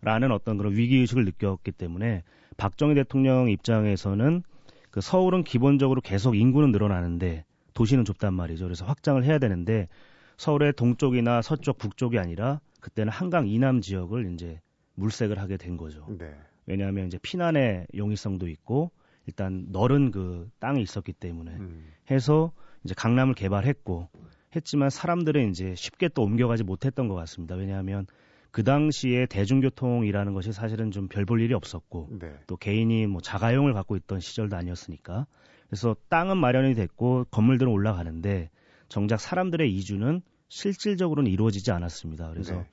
라는 0.00 0.30
음. 0.30 0.32
어떤 0.32 0.56
그런 0.56 0.74
위기 0.74 0.96
의식을 0.96 1.24
느꼈기 1.24 1.70
때문에 1.72 2.24
박정희 2.56 2.94
대통령 2.96 3.48
입장에서는 3.48 4.42
그 4.90 5.00
서울은 5.00 5.44
기본적으로 5.44 6.00
계속 6.00 6.36
인구는 6.36 6.72
늘어나는데 6.72 7.44
도시는 7.74 8.04
좁단 8.04 8.34
말이죠. 8.34 8.64
그래서 8.64 8.84
확장을 8.84 9.22
해야 9.24 9.38
되는데 9.38 9.88
서울의 10.36 10.74
동쪽이나 10.74 11.40
서쪽, 11.40 11.78
북쪽이 11.78 12.18
아니라 12.18 12.60
그때는 12.80 13.12
한강 13.12 13.46
이남 13.46 13.80
지역을 13.80 14.32
이제 14.34 14.60
물색을 14.94 15.38
하게 15.38 15.56
된 15.56 15.76
거죠. 15.76 16.06
네. 16.18 16.34
왜냐하면 16.66 17.06
이제 17.06 17.18
피난의 17.22 17.86
용이성도 17.96 18.48
있고 18.48 18.90
일단 19.26 19.66
넓은 19.70 20.10
그 20.10 20.50
땅이 20.58 20.82
있었기 20.82 21.12
때문에 21.12 21.52
음. 21.52 21.86
해서 22.10 22.52
이제 22.84 22.94
강남을 22.94 23.34
개발했고 23.34 24.08
했지만 24.54 24.90
사람들은 24.90 25.50
이제 25.50 25.74
쉽게 25.74 26.08
또 26.08 26.22
옮겨가지 26.22 26.64
못했던 26.64 27.08
것 27.08 27.14
같습니다. 27.14 27.54
왜냐하면 27.54 28.06
그 28.52 28.62
당시에 28.64 29.26
대중교통이라는 29.26 30.34
것이 30.34 30.52
사실은 30.52 30.90
좀 30.90 31.08
별 31.08 31.24
볼 31.24 31.40
일이 31.40 31.54
없었고 31.54 32.10
네. 32.20 32.32
또 32.46 32.56
개인이 32.56 33.06
뭐 33.06 33.20
자가용을 33.20 33.72
갖고 33.72 33.96
있던 33.96 34.20
시절도 34.20 34.54
아니었으니까 34.56 35.26
그래서 35.68 35.96
땅은 36.10 36.36
마련이 36.36 36.74
됐고 36.74 37.26
건물들은 37.30 37.72
올라가는데 37.72 38.50
정작 38.88 39.20
사람들의 39.20 39.74
이주는 39.74 40.20
실질적으로는 40.48 41.30
이루어지지 41.30 41.72
않았습니다. 41.72 42.28
그래서 42.30 42.54
네. 42.56 42.66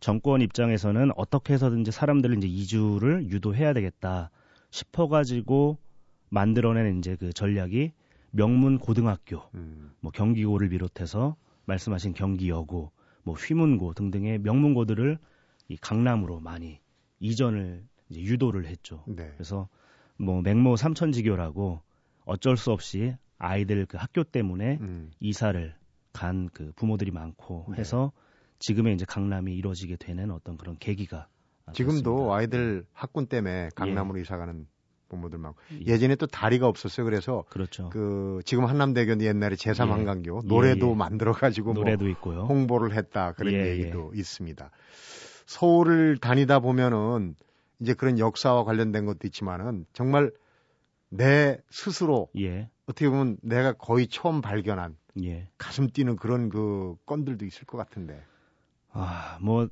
정권 0.00 0.40
입장에서는 0.40 1.10
어떻게 1.16 1.52
해서든지 1.54 1.92
사람들을 1.92 2.36
이제 2.38 2.48
이주를 2.48 3.30
유도해야 3.30 3.72
되겠다 3.72 4.30
싶어 4.70 5.08
가지고 5.08 5.78
만들어낸 6.28 6.98
이제 6.98 7.16
그 7.16 7.32
전략이 7.32 7.92
명문 8.32 8.78
고등학교, 8.78 9.42
음. 9.54 9.92
뭐 10.00 10.10
경기고를 10.12 10.68
비롯해서 10.68 11.36
말씀하신 11.66 12.14
경기여고, 12.14 12.92
뭐 13.22 13.34
휘문고 13.34 13.94
등등의 13.94 14.38
명문고들을 14.38 15.18
이 15.68 15.76
강남으로 15.76 16.40
많이 16.40 16.80
이전을 17.20 17.84
이제 18.08 18.20
유도를 18.20 18.66
했죠. 18.66 19.04
네. 19.06 19.30
그래서 19.34 19.68
뭐 20.16 20.42
맹모 20.42 20.76
삼천지교라고 20.76 21.80
어쩔 22.24 22.56
수 22.56 22.72
없이 22.72 23.16
아이들 23.38 23.86
그 23.86 23.96
학교 23.96 24.24
때문에 24.24 24.78
음. 24.80 25.10
이사를 25.20 25.74
간 26.12 26.50
그 26.52 26.72
부모들이 26.76 27.10
많고 27.10 27.66
네. 27.70 27.78
해서 27.78 28.12
지금의 28.58 28.94
이제 28.94 29.04
강남이 29.04 29.54
이루어지게 29.54 29.96
되는 29.96 30.30
어떤 30.30 30.56
그런 30.58 30.76
계기가 30.78 31.28
지금도 31.72 32.02
됐습니다. 32.02 32.34
아이들 32.34 32.86
학군 32.92 33.26
때문에 33.26 33.70
강남으로 33.74 34.18
예. 34.18 34.22
이사 34.22 34.36
가는 34.36 34.66
부모들 35.10 35.38
많고 35.38 35.58
예. 35.72 35.92
예전에 35.92 36.16
또 36.16 36.26
다리가 36.26 36.66
없었어요. 36.66 37.04
그래서 37.04 37.44
그렇죠. 37.50 37.90
그 37.90 38.40
지금 38.46 38.64
한남대교는 38.64 39.24
옛날에 39.24 39.56
제3한강교 39.56 40.44
예. 40.44 40.48
노래도 40.48 40.86
예, 40.86 40.90
예. 40.90 40.94
만들어 40.94 41.32
가지고 41.32 41.74
뭐 41.74 41.84
노래도 41.84 42.04
뭐 42.04 42.10
있고요. 42.12 42.44
홍보를 42.44 42.94
했다 42.94 43.32
그런 43.32 43.52
예, 43.52 43.68
얘기도 43.68 44.12
있습니다. 44.14 44.70
서울을 45.44 46.16
다니다 46.18 46.60
보면은 46.60 47.34
이제 47.80 47.92
그런 47.92 48.18
역사와 48.18 48.64
관련된 48.64 49.04
것도 49.04 49.20
있지만은 49.24 49.84
정말 49.92 50.30
내 51.08 51.58
스스로 51.70 52.28
어떻게 52.86 53.08
보면 53.08 53.36
내가 53.42 53.72
거의 53.72 54.06
처음 54.06 54.40
발견한 54.40 54.96
가슴 55.58 55.88
뛰는 55.88 56.16
그런 56.16 56.48
그 56.48 56.94
건들도 57.04 57.44
있을 57.44 57.66
것 57.66 57.76
같은데. 57.78 58.22
아, 58.92 59.38
뭐 59.40 59.68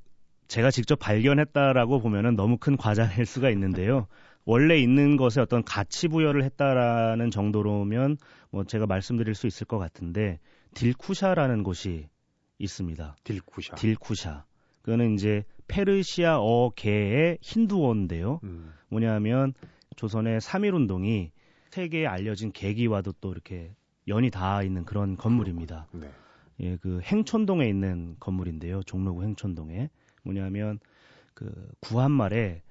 제가 0.48 0.70
직접 0.70 0.98
발견했다라고 0.98 2.00
보면은 2.00 2.34
너무 2.34 2.56
큰 2.58 2.76
과장일 2.76 3.26
수가 3.26 3.50
있는데요. 3.50 4.06
원래 4.48 4.78
있는 4.78 5.18
것에 5.18 5.42
어떤 5.42 5.62
가치 5.62 6.08
부여를 6.08 6.42
했다라는 6.42 7.30
정도로면 7.30 8.16
뭐 8.50 8.64
제가 8.64 8.86
말씀드릴 8.86 9.34
수 9.34 9.46
있을 9.46 9.66
것 9.66 9.76
같은데 9.76 10.38
딜쿠샤라는 10.72 11.62
곳이 11.62 12.08
있습니다. 12.58 13.16
딜쿠샤. 13.24 13.74
딜쿠샤. 13.74 14.46
그거는 14.80 15.12
이제 15.12 15.44
페르시아어계의 15.66 17.40
힌두어인데요. 17.42 18.40
음. 18.44 18.72
뭐냐면 18.88 19.52
조선의 19.96 20.40
3.1 20.40 20.74
운동이 20.74 21.30
세계에 21.68 22.06
알려진 22.06 22.50
계기와도 22.50 23.12
또 23.20 23.32
이렇게 23.32 23.74
연이 24.06 24.30
닿아 24.30 24.62
있는 24.62 24.86
그런 24.86 25.18
건물입니다. 25.18 25.88
네. 25.92 26.10
예, 26.60 26.78
그 26.78 27.02
행촌동에 27.02 27.68
있는 27.68 28.16
건물인데요. 28.18 28.82
종로구 28.84 29.24
행촌동에. 29.24 29.90
뭐냐면 30.22 30.78
그 31.34 31.52
구한말에 31.80 32.62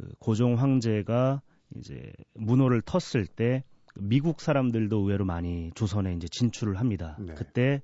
그 0.00 0.14
고종 0.18 0.54
황제가 0.54 1.42
이제 1.76 2.12
문호를 2.34 2.80
텄을 2.80 3.26
때 3.28 3.64
미국 3.94 4.40
사람들도 4.40 4.96
의외로 4.96 5.24
많이 5.24 5.70
조선에 5.74 6.14
이제 6.14 6.26
진출을 6.26 6.78
합니다. 6.78 7.16
네. 7.20 7.34
그때 7.34 7.82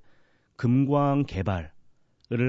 금광 0.55 1.25
개발을 1.27 1.69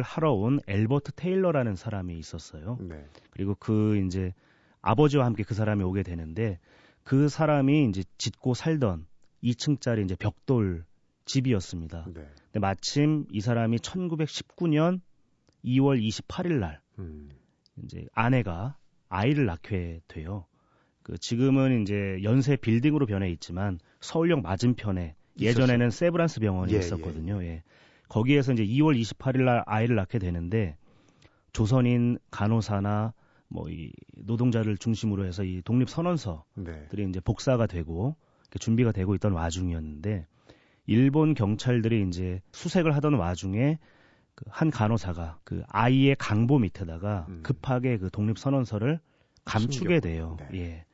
하러 0.02 0.33
온 0.33 0.61
엘버트 0.66 1.12
테일러라는 1.12 1.76
사람이 1.76 2.18
있었어요. 2.18 2.78
네. 2.81 3.04
그리고 3.31 3.54
그 3.57 3.98
이제 3.98 4.33
아버지와 4.81 5.26
함께 5.26 5.42
그 5.42 5.54
사람이 5.54 5.85
오게 5.85 6.02
되는데 6.02 6.59
그 7.04 7.28
사람이 7.28 7.88
이제 7.90 8.04
짓고 8.16 8.54
살던 8.54 9.07
2층짜리 9.42 10.04
이제 10.04 10.16
벽돌 10.16 10.85
집이었습니다. 11.26 12.07
네. 12.14 12.26
근데 12.44 12.59
마침 12.59 13.26
이 13.33 13.40
사람이 13.42 13.78
1919년 13.78 15.00
2월 15.62 16.00
28일 16.00 16.59
날 16.59 16.81
음. 16.98 17.28
이제 17.85 18.07
아내가 18.14 18.78
아이를 19.09 19.47
낳게 19.47 20.01
돼요. 20.09 20.44
그 21.03 21.16
지금은 21.18 21.83
이제 21.83 22.18
연세 22.23 22.57
빌딩으로 22.57 23.07
변해 23.07 23.31
있지만 23.31 23.79
서울역 24.01 24.42
맞은편에 24.42 25.14
예전에는 25.40 25.90
세브란스 25.90 26.40
병원이 26.40 26.73
예, 26.75 26.79
있었거든요. 26.79 27.42
예. 27.42 27.47
예. 27.49 27.62
거기에서 28.09 28.53
이제 28.53 28.64
2월 28.64 29.01
28일 29.01 29.42
날 29.44 29.62
아이를 29.66 29.97
낳게 29.97 30.18
되는데 30.18 30.77
조선인 31.53 32.18
간호사나 32.31 33.12
뭐 33.49 33.68
이 33.68 33.90
노동자를 34.16 34.77
중심으로 34.77 35.25
해서 35.25 35.42
이 35.42 35.62
독립 35.64 35.88
선언서들이 35.88 36.44
네. 36.64 37.09
이제 37.09 37.21
복사가 37.21 37.66
되고 37.66 38.16
준비가 38.59 38.92
되고 38.92 39.14
있던 39.14 39.33
와중이었는데 39.33 40.27
일본 40.87 41.35
경찰들이 41.35 42.07
이제 42.09 42.40
수색을 42.53 42.94
하던 42.97 43.14
와중에 43.14 43.79
그 43.79 43.79
한 44.48 44.70
간호사가 44.70 45.38
그 45.44 45.62
아이의 45.68 46.16
강보 46.16 46.59
밑에다가 46.59 47.27
음. 47.29 47.40
급하게 47.42 47.98
그 47.98 48.11
독립 48.11 48.38
선언서를 48.38 49.01
감추게 49.44 50.01
돼요. 50.01 50.37
네. 50.51 50.59
예. 50.59 50.85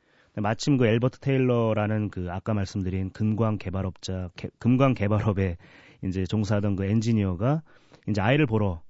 마침 0.41 0.77
그 0.77 0.85
엘버트 0.85 1.19
테일러라는 1.19 2.09
그 2.09 2.27
아까 2.29 2.53
말씀드린 2.53 3.09
금광 3.11 3.57
개발업자 3.57 4.29
개, 4.35 4.49
금광 4.59 4.93
개발업에 4.93 5.57
이제 6.03 6.25
종사하던 6.25 6.75
그 6.75 6.85
엔지니어가 6.85 7.61
이제 8.09 8.21
아이를 8.21 8.45
보러 8.45 8.81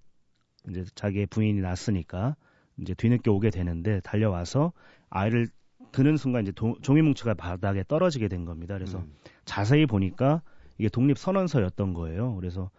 이제 0.70 0.84
자기의 0.96 1.28
부인이 1.28 1.62
낳았으니까 1.62 2.36
이제 2.80 2.94
뒤늦게 2.94 3.30
오게 3.30 3.52
되는데 3.52 4.02
달려와서 4.02 4.74
아이를 5.10 5.48
드는 5.92 6.18
순간 6.18 6.44
이제 6.44 6.52
도, 6.52 6.76
종이뭉치가 6.82 7.36
바닥에 7.36 7.84
떨어지게 7.88 8.28
된 8.28 8.46
겁니다. 8.46 8.74
그래서 8.74 9.00
음. 9.00 9.14
자세히 9.46 9.86
보니까 9.86 10.42
이게 10.78 10.90
독립 10.90 11.18
선언서였던 11.18 11.94
거예요. 11.94 12.36
그래서 12.36 12.70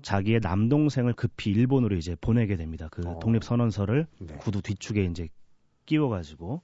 자기의 0.00 0.40
남동생을 0.40 1.12
급히 1.12 1.50
일본으로 1.50 1.96
이제 1.96 2.16
보내게 2.20 2.56
됩니다. 2.56 2.88
그 2.90 3.06
어. 3.06 3.18
독립 3.20 3.44
선언서를 3.44 4.06
네. 4.18 4.34
구두 4.36 4.62
뒤축에 4.62 5.04
이제 5.04 5.28
끼워 5.84 6.08
가지고 6.08 6.62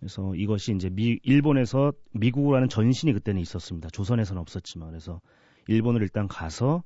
그래서 0.00 0.34
이것이 0.34 0.74
이제 0.74 0.90
미 0.90 1.18
일본에서 1.22 1.92
미국으로 2.12 2.56
하는 2.56 2.68
전신이 2.68 3.12
그때는 3.12 3.40
있었습니다. 3.40 3.88
조선에서는 3.90 4.40
없었지만 4.42 4.88
그래서 4.90 5.20
일본을 5.68 6.02
일단 6.02 6.28
가서 6.28 6.82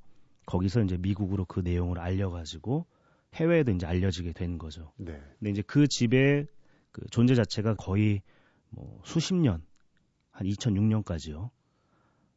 거기서 0.47 0.83
이제 0.83 0.97
미국으로 0.99 1.45
그 1.45 1.61
내용을 1.61 1.99
알려 1.99 2.31
가지고 2.31 2.87
해외에도 3.35 3.73
이제 3.73 3.87
알려지게 3.87 4.33
된 4.33 4.59
거죠. 4.59 4.93
네. 4.97 5.21
근데 5.39 5.51
이제 5.51 5.63
그 5.67 5.89
집의 5.89 6.47
그 6.93 7.07
존재 7.11 7.35
자체가 7.35 7.75
거의 7.75 8.23
뭐 8.71 9.01
수십 9.05 9.35
년, 9.35 9.63
한 10.31 10.47
2006년까지요. 10.47 11.51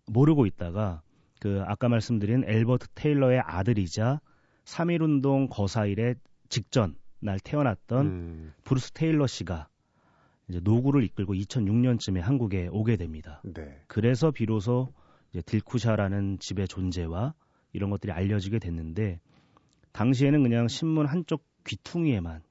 모르고 0.08 0.46
있다가 0.46 1.02
그 1.41 1.63
아까 1.65 1.89
말씀드린 1.89 2.43
엘버트 2.45 2.89
테일러의 2.93 3.39
아들이자 3.39 4.21
3.1운동 4.65 5.49
거사일에 5.49 6.13
직전 6.49 6.95
날 7.19 7.39
태어났던 7.39 8.06
음. 8.06 8.54
브루스 8.63 8.91
테일러 8.91 9.25
씨가 9.25 9.67
이제 10.47 10.60
노구를 10.63 11.04
이끌고 11.04 11.34
2006년쯤에 11.34 12.19
한국에 12.19 12.69
오게 12.71 12.95
됩니다. 12.95 13.41
네. 13.43 13.82
그래서 13.88 14.30
비로소 14.30 14.93
이제 15.32 15.41
딜쿠샤라는 15.41 16.38
집의 16.38 16.67
존재와 16.67 17.34
이런 17.73 17.89
것들이 17.89 18.12
알려지게 18.12 18.60
됐는데 18.60 19.19
당시에는 19.93 20.43
그냥 20.43 20.67
신문 20.67 21.08
한쪽 21.08 21.43
귀퉁이에만 21.65 22.43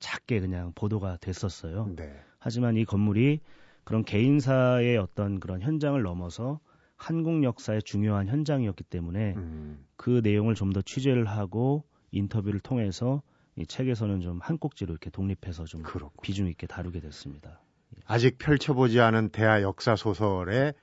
작게 0.00 0.40
그냥 0.40 0.72
보도가 0.74 1.18
됐었어요. 1.18 1.92
네. 1.94 2.12
하지만 2.40 2.76
이 2.76 2.84
건물이 2.84 3.38
그런 3.84 4.02
개인사의 4.02 4.96
어떤 4.96 5.38
그런 5.38 5.62
현장을 5.62 6.02
넘어서 6.02 6.58
한국 6.98 7.42
역사의 7.44 7.82
중요한 7.84 8.26
현장이었기 8.28 8.84
때문에 8.84 9.34
음. 9.36 9.86
그 9.96 10.20
내용을 10.22 10.54
좀 10.54 10.72
더 10.72 10.82
취재를 10.82 11.24
하고 11.26 11.84
인터뷰를 12.10 12.60
통해서 12.60 13.22
이 13.56 13.64
책에서는 13.66 14.20
좀 14.20 14.40
한 14.40 14.58
꼭지로 14.58 14.92
이렇게 14.92 15.08
독립해서 15.10 15.64
좀 15.64 15.82
그렇고. 15.82 16.20
비중 16.22 16.48
있게 16.48 16.66
다루게 16.66 17.00
됐습니다. 17.00 17.60
아직 18.04 18.36
펼쳐보지 18.38 19.00
않은 19.00 19.30
대하 19.30 19.62
역사 19.62 19.96
소설의 19.96 20.74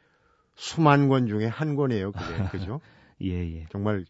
수만 0.55 1.09
권 1.09 1.27
중에 1.27 1.45
한 1.47 1.75
권이에요. 1.75 2.11
그게 2.13 2.23
그죠? 2.51 2.81
예, 3.21 3.31
예. 3.31 3.65
정말 3.69 4.05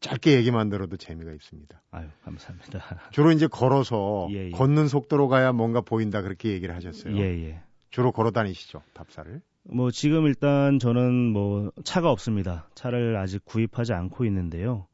짧게 0.00 0.32
얘기만 0.36 0.70
들어도 0.70 0.96
재미가 0.96 1.30
있습니다. 1.32 1.82
아유, 1.90 2.08
감사합니다. 2.24 2.80
주로 3.12 3.30
이제 3.32 3.46
걸어서 3.46 4.28
예, 4.32 4.46
예. 4.46 4.50
걷는 4.50 4.88
속도로 4.88 5.28
가야 5.28 5.52
뭔가 5.52 5.80
보인다 5.82 6.22
그렇게 6.22 6.50
얘기를 6.50 6.74
하셨어요. 6.74 7.16
예, 7.16 7.22
예. 7.22 7.62
주로 7.90 8.10
걸어 8.12 8.30
다니시죠, 8.30 8.82
답사를? 8.94 9.40
뭐 9.72 9.90
지금 9.90 10.26
일단 10.26 10.78
저는 10.78 11.32
뭐 11.32 11.72
차가 11.84 12.10
없습니다. 12.10 12.68
차를 12.74 13.16
아직 13.16 13.44
구입하지 13.44 13.92
않고 13.92 14.24
있는데요. 14.24 14.86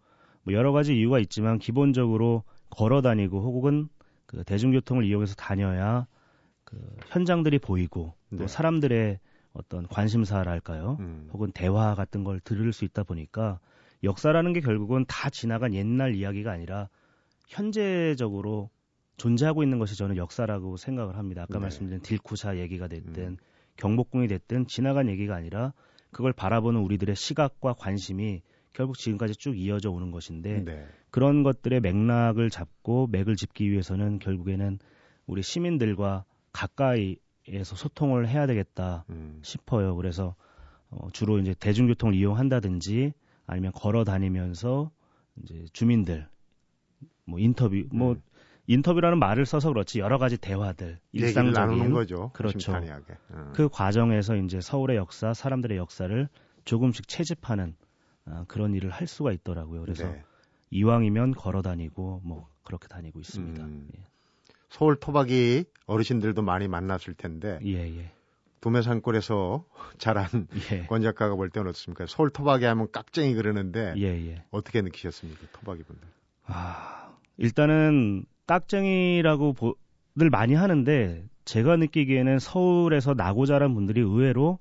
뭐 0.42 0.54
여러 0.54 0.72
가지 0.72 0.96
이유가 0.96 1.18
있지만 1.18 1.58
기본적으로 1.58 2.44
걸어 2.70 3.00
다니고 3.00 3.40
혹은 3.40 3.88
그 4.26 4.44
대중교통을 4.44 5.04
이용해서 5.04 5.34
다녀야 5.34 6.06
그 6.64 6.76
현장들이 7.06 7.58
보이고 7.58 8.14
네. 8.28 8.38
또 8.38 8.46
사람들의 8.46 9.18
어떤 9.54 9.86
관심사랄까요? 9.86 10.98
음. 11.00 11.28
혹은 11.32 11.50
대화 11.52 11.94
같은 11.94 12.24
걸 12.24 12.40
들을 12.40 12.72
수 12.72 12.84
있다 12.84 13.04
보니까 13.04 13.58
역사라는 14.04 14.52
게 14.52 14.60
결국은 14.60 15.06
다 15.08 15.30
지나간 15.30 15.72
옛날 15.74 16.14
이야기가 16.14 16.52
아니라 16.52 16.88
현재적으로 17.48 18.68
존재하고 19.16 19.62
있는 19.62 19.78
것이 19.78 19.96
저는 19.96 20.18
역사라고 20.18 20.76
생각을 20.76 21.16
합니다. 21.16 21.42
아까 21.44 21.54
네. 21.54 21.60
말씀드린 21.60 22.02
딜쿠샤 22.02 22.58
얘기가 22.58 22.88
됐든 22.88 23.22
음. 23.24 23.36
경복궁이 23.76 24.28
됐든 24.28 24.66
지나간 24.66 25.08
얘기가 25.08 25.34
아니라 25.34 25.72
그걸 26.10 26.32
바라보는 26.32 26.80
우리들의 26.80 27.14
시각과 27.14 27.74
관심이 27.74 28.42
결국 28.72 28.98
지금까지 28.98 29.34
쭉 29.36 29.58
이어져 29.58 29.90
오는 29.90 30.10
것인데 30.10 30.64
네. 30.64 30.86
그런 31.10 31.42
것들의 31.42 31.80
맥락을 31.80 32.50
잡고 32.50 33.08
맥을 33.10 33.36
짚기 33.36 33.70
위해서는 33.70 34.18
결국에는 34.18 34.78
우리 35.26 35.42
시민들과 35.42 36.24
가까이에서 36.52 37.76
소통을 37.76 38.28
해야 38.28 38.46
되겠다 38.46 39.04
음. 39.10 39.40
싶어요. 39.42 39.96
그래서 39.96 40.34
어, 40.90 41.08
주로 41.12 41.38
이제 41.38 41.54
대중교통을 41.58 42.14
이용한다든지 42.14 43.12
아니면 43.46 43.72
걸어 43.72 44.04
다니면서 44.04 44.90
이제 45.42 45.64
주민들 45.72 46.28
뭐 47.24 47.38
인터뷰 47.38 47.82
뭐 47.90 48.12
음. 48.12 48.22
인터뷰라는 48.66 49.18
말을 49.18 49.46
써서 49.46 49.68
그렇지 49.72 50.00
여러 50.00 50.18
가지 50.18 50.36
대화들 50.36 50.98
일상적인 51.12 51.90
거죠. 51.92 52.30
그렇죠. 52.32 52.72
음. 53.30 53.52
그 53.54 53.68
과정에서 53.68 54.36
이제 54.36 54.60
서울의 54.60 54.96
역사, 54.96 55.32
사람들의 55.32 55.76
역사를 55.78 56.28
조금씩 56.64 57.06
채집하는 57.08 57.76
아, 58.24 58.44
그런 58.48 58.74
일을 58.74 58.90
할 58.90 59.06
수가 59.06 59.32
있더라고요. 59.32 59.82
그래서 59.82 60.04
네. 60.08 60.24
이왕이면 60.70 61.32
걸어 61.32 61.62
다니고 61.62 62.22
뭐 62.24 62.48
그렇게 62.64 62.88
다니고 62.88 63.20
있습니다. 63.20 63.64
음. 63.64 63.88
예. 63.96 64.04
서울 64.68 64.96
토박이 64.96 65.64
어르신들도 65.86 66.42
많이 66.42 66.66
만났을 66.66 67.14
텐데 67.14 67.60
예, 67.64 67.98
예. 67.98 68.12
도매산골에서 68.60 69.64
자란 69.98 70.26
예. 70.72 70.86
권 70.86 71.02
작가가 71.02 71.36
볼 71.36 71.50
때는 71.50 71.68
어떻습니까? 71.68 72.06
서울 72.08 72.30
토박이 72.30 72.64
하면 72.64 72.90
깍쟁이 72.90 73.34
그러는데 73.34 73.94
예, 73.96 74.06
예. 74.28 74.44
어떻게 74.50 74.82
느끼셨습니까? 74.82 75.46
토박이 75.52 75.84
분들. 75.84 76.08
아, 76.46 77.16
일단은 77.36 78.24
깍쟁이라고 78.46 79.52
보, 79.52 79.74
늘 80.14 80.30
많이 80.30 80.54
하는데 80.54 81.24
제가 81.44 81.76
느끼기에는 81.76 82.38
서울에서 82.38 83.14
나고 83.14 83.46
자란 83.46 83.74
분들이 83.74 84.00
의외로 84.00 84.58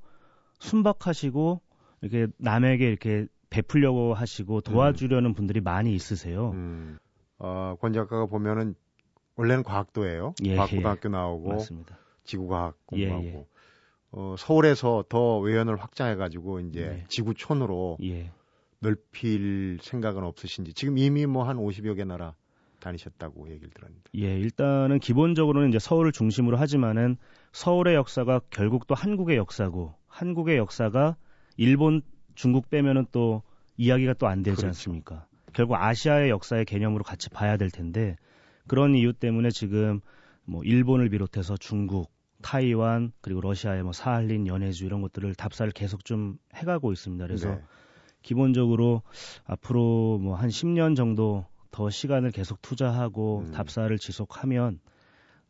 순박하시고 0.60 1.62
이렇게 2.02 2.28
남에게 2.38 2.88
이렇게 2.88 3.28
베풀려고 3.50 4.13
하시고 4.13 4.62
도와주려는 4.62 5.32
음. 5.32 5.34
분들이 5.34 5.62
많이 5.62 5.93
있으세요. 5.93 6.52
음. 6.52 6.98
어, 7.38 7.76
권 7.80 7.93
작가가 7.93 8.26
보면은 8.26 8.76
원래는 9.36 9.63
과학도예요. 9.63 10.36
예, 10.43 10.56
과학고등학교 10.56 11.10
예. 11.10 11.12
나오고 11.12 11.50
맞습니다. 11.50 11.98
지구과학 12.24 12.78
공부하고 12.86 13.24
예, 13.24 13.34
예. 13.34 13.45
어, 14.12 14.36
서울에서 14.38 15.04
더 15.10 15.39
외연을 15.39 15.76
확장해가지고 15.78 16.62
이제 16.62 16.82
예. 16.82 17.06
지구촌으로 17.10 17.98
예. 18.04 18.32
넓힐 18.80 19.78
생각은 19.82 20.24
없으신지 20.24 20.74
지금 20.74 20.98
이미 20.98 21.26
뭐 21.26 21.43
한 21.43 21.58
50여 21.58 21.95
개 21.98 22.04
나라 22.04 22.34
다니셨다고 22.86 23.50
얘기를 23.50 23.69
들었는데. 23.74 24.04
예, 24.15 24.38
일단은 24.39 25.00
기본적으로는 25.00 25.69
이제 25.69 25.80
서울을 25.80 26.12
중심으로 26.12 26.58
하지만은 26.58 27.17
서울의 27.52 27.95
역사가 27.95 28.41
결국 28.52 28.86
또 28.88 28.95
한국의 28.95 29.38
역사고 29.38 29.93
한국의 30.08 30.58
역사가 30.58 31.17
일본, 31.58 32.02
중국 32.36 32.69
빼면은 32.69 33.06
또 33.12 33.41
이야기가 33.78 34.13
또 34.13 34.28
안 34.28 34.43
되지 34.43 34.58
그렇죠. 34.58 34.67
않습니까? 34.67 35.26
결국 35.54 35.76
아시아의 35.76 36.30
역사의 36.30 36.65
개념으로 36.65 37.04
같이 37.04 37.30
봐야 37.30 37.58
될 37.58 37.71
텐데 37.71 38.15
그런 38.67 38.93
이유 38.95 39.13
때문에 39.13 39.50
지금 39.52 40.02
뭐 40.45 40.63
일본을 40.63 41.10
비롯해서 41.10 41.58
중국, 41.58 42.12
타이완 42.41 43.12
그리고 43.21 43.41
러시아의 43.41 43.84
뭐 43.84 43.93
사할린, 43.93 44.48
연해주 44.48 44.86
이런 44.86 45.02
것들을 45.02 45.34
답사를 45.36 45.71
계속 45.71 46.06
좀 46.06 46.38
해가고 46.54 46.91
있습니다. 46.91 47.26
그래서 47.26 47.50
네. 47.56 47.62
기본적으로 48.21 49.02
앞으로 49.45 50.19
뭐 50.19 50.36
한 50.36 50.50
10년 50.50 50.95
정도 50.95 51.45
더 51.75 51.89
시간을 51.89 52.31
계속 52.31 52.61
투자하고 52.61 53.39
음. 53.47 53.51
답사를 53.51 53.99
지속하면 53.99 54.79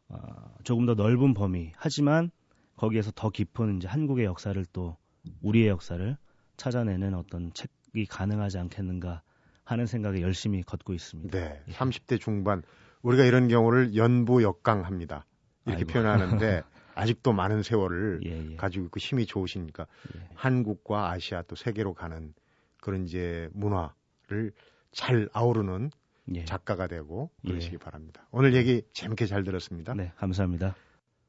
어, 0.08 0.18
조금 0.64 0.88
더 0.88 0.96
넓은 0.96 1.36
범위 1.36 1.72
하지만 1.76 2.32
거기에서 2.78 3.12
더 3.14 3.30
깊은 3.30 3.78
이제 3.78 3.88
한국의 3.88 4.26
역사를 4.26 4.66
또 4.74 4.98
우리의 5.44 5.68
역사를 5.68 6.18
찾아내는 6.58 7.14
어떤 7.14 7.54
책이 7.54 8.08
가능하지 8.08 8.58
않겠는가 8.58 9.22
하는 9.64 9.86
생각에 9.86 10.22
열심히 10.22 10.64
걷고 10.64 10.96
있습니다. 10.96 11.38
네. 11.38 11.62
예. 11.68 11.72
30대 11.72 12.20
중반 12.20 12.64
우리가 13.04 13.24
이런 13.24 13.48
경우를 13.48 13.96
연부 13.96 14.42
역강합니다. 14.42 15.28
이렇게 15.68 15.84
아이고. 15.84 15.94
표현하는데 15.94 16.64
아직도 16.96 17.34
많은 17.34 17.62
세월을 17.62 18.22
예, 18.26 18.52
예. 18.52 18.56
가지고 18.56 18.86
있고 18.86 18.98
힘이 18.98 19.28
좋으시니까 19.28 19.86
예. 20.16 20.28
한국과 20.34 21.12
아시아 21.12 21.44
또 21.44 21.56
세계로 21.56 21.94
가는 21.94 22.34
그런 22.82 23.06
이제 23.06 23.48
문화를 23.54 24.54
잘 24.92 25.30
아우르는 25.32 25.92
예. 26.34 26.46
작가가 26.46 26.88
되고 26.88 27.30
그러시기 27.46 27.76
예. 27.76 27.78
바랍니다. 27.78 28.28
오늘 28.32 28.56
얘기 28.56 28.82
재밌게 28.94 29.26
잘 29.28 29.44
들었습니다. 29.44 29.94
네, 29.94 30.12
감사합니다. 30.18 30.76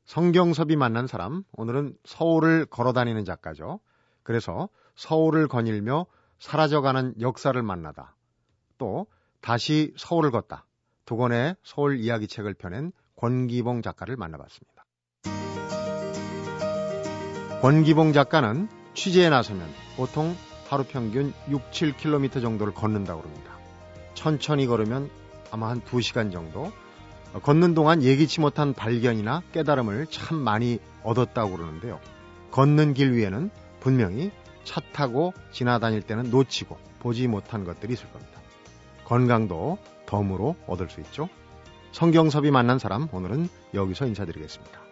성경섭이 0.05 0.77
만난 0.77 1.07
사람 1.07 1.43
오늘은 1.53 1.97
서울을 2.05 2.67
걸어 2.67 2.93
다니는 2.93 3.25
작가죠. 3.25 3.81
그래서 4.23 4.69
서울을 4.95 5.49
거닐며 5.49 6.07
사라져가는 6.39 7.15
역사를 7.21 7.61
만나다. 7.63 8.17
또 8.79 9.07
다시 9.41 9.93
서울을 9.97 10.31
걷다. 10.31 10.67
두 11.05 11.17
권의 11.17 11.57
서울 11.63 11.99
이야기 11.99 12.27
책을 12.27 12.55
펴낸 12.55 12.93
권기봉 13.17 13.83
작가를 13.83 14.17
만나봤습니다. 14.17 14.85
권기봉 17.63 18.13
작가는 18.13 18.69
취재에 18.95 19.31
나서면 19.31 19.69
보통 19.97 20.35
하루 20.69 20.85
평균 20.85 21.33
6, 21.49 21.71
7km 21.71 22.43
정도를 22.43 22.75
걷는다고 22.75 23.23
합니다. 23.23 23.56
천천히 24.17 24.67
걸으면 24.67 25.09
아마 25.53 25.69
한 25.69 25.81
2시간 25.81 26.33
정도 26.33 26.73
걷는 27.43 27.75
동안 27.75 28.03
예기치 28.03 28.41
못한 28.41 28.75
발견이나 28.75 29.43
깨달음을 29.53 30.07
참 30.07 30.39
많이 30.39 30.81
얻었다고 31.05 31.57
그러는데요. 31.57 32.01
걷는 32.51 32.95
길 32.95 33.13
위에는 33.13 33.51
분명히 33.79 34.33
차 34.65 34.81
타고 34.93 35.33
지나다닐 35.53 36.03
때는 36.03 36.31
놓치고 36.31 36.77
보지 37.01 37.29
못한 37.29 37.65
것들이 37.65 37.93
있을 37.93 38.11
겁니다. 38.11 38.41
건강도 39.05 39.79
덤으로 40.07 40.57
얻을 40.67 40.89
수 40.89 41.01
있죠. 41.03 41.29
성경섭이 41.93 42.51
만난 42.51 42.79
사람 42.79 43.09
오늘은 43.13 43.49
여기서 43.75 44.07
인사드리겠습니다. 44.07 44.86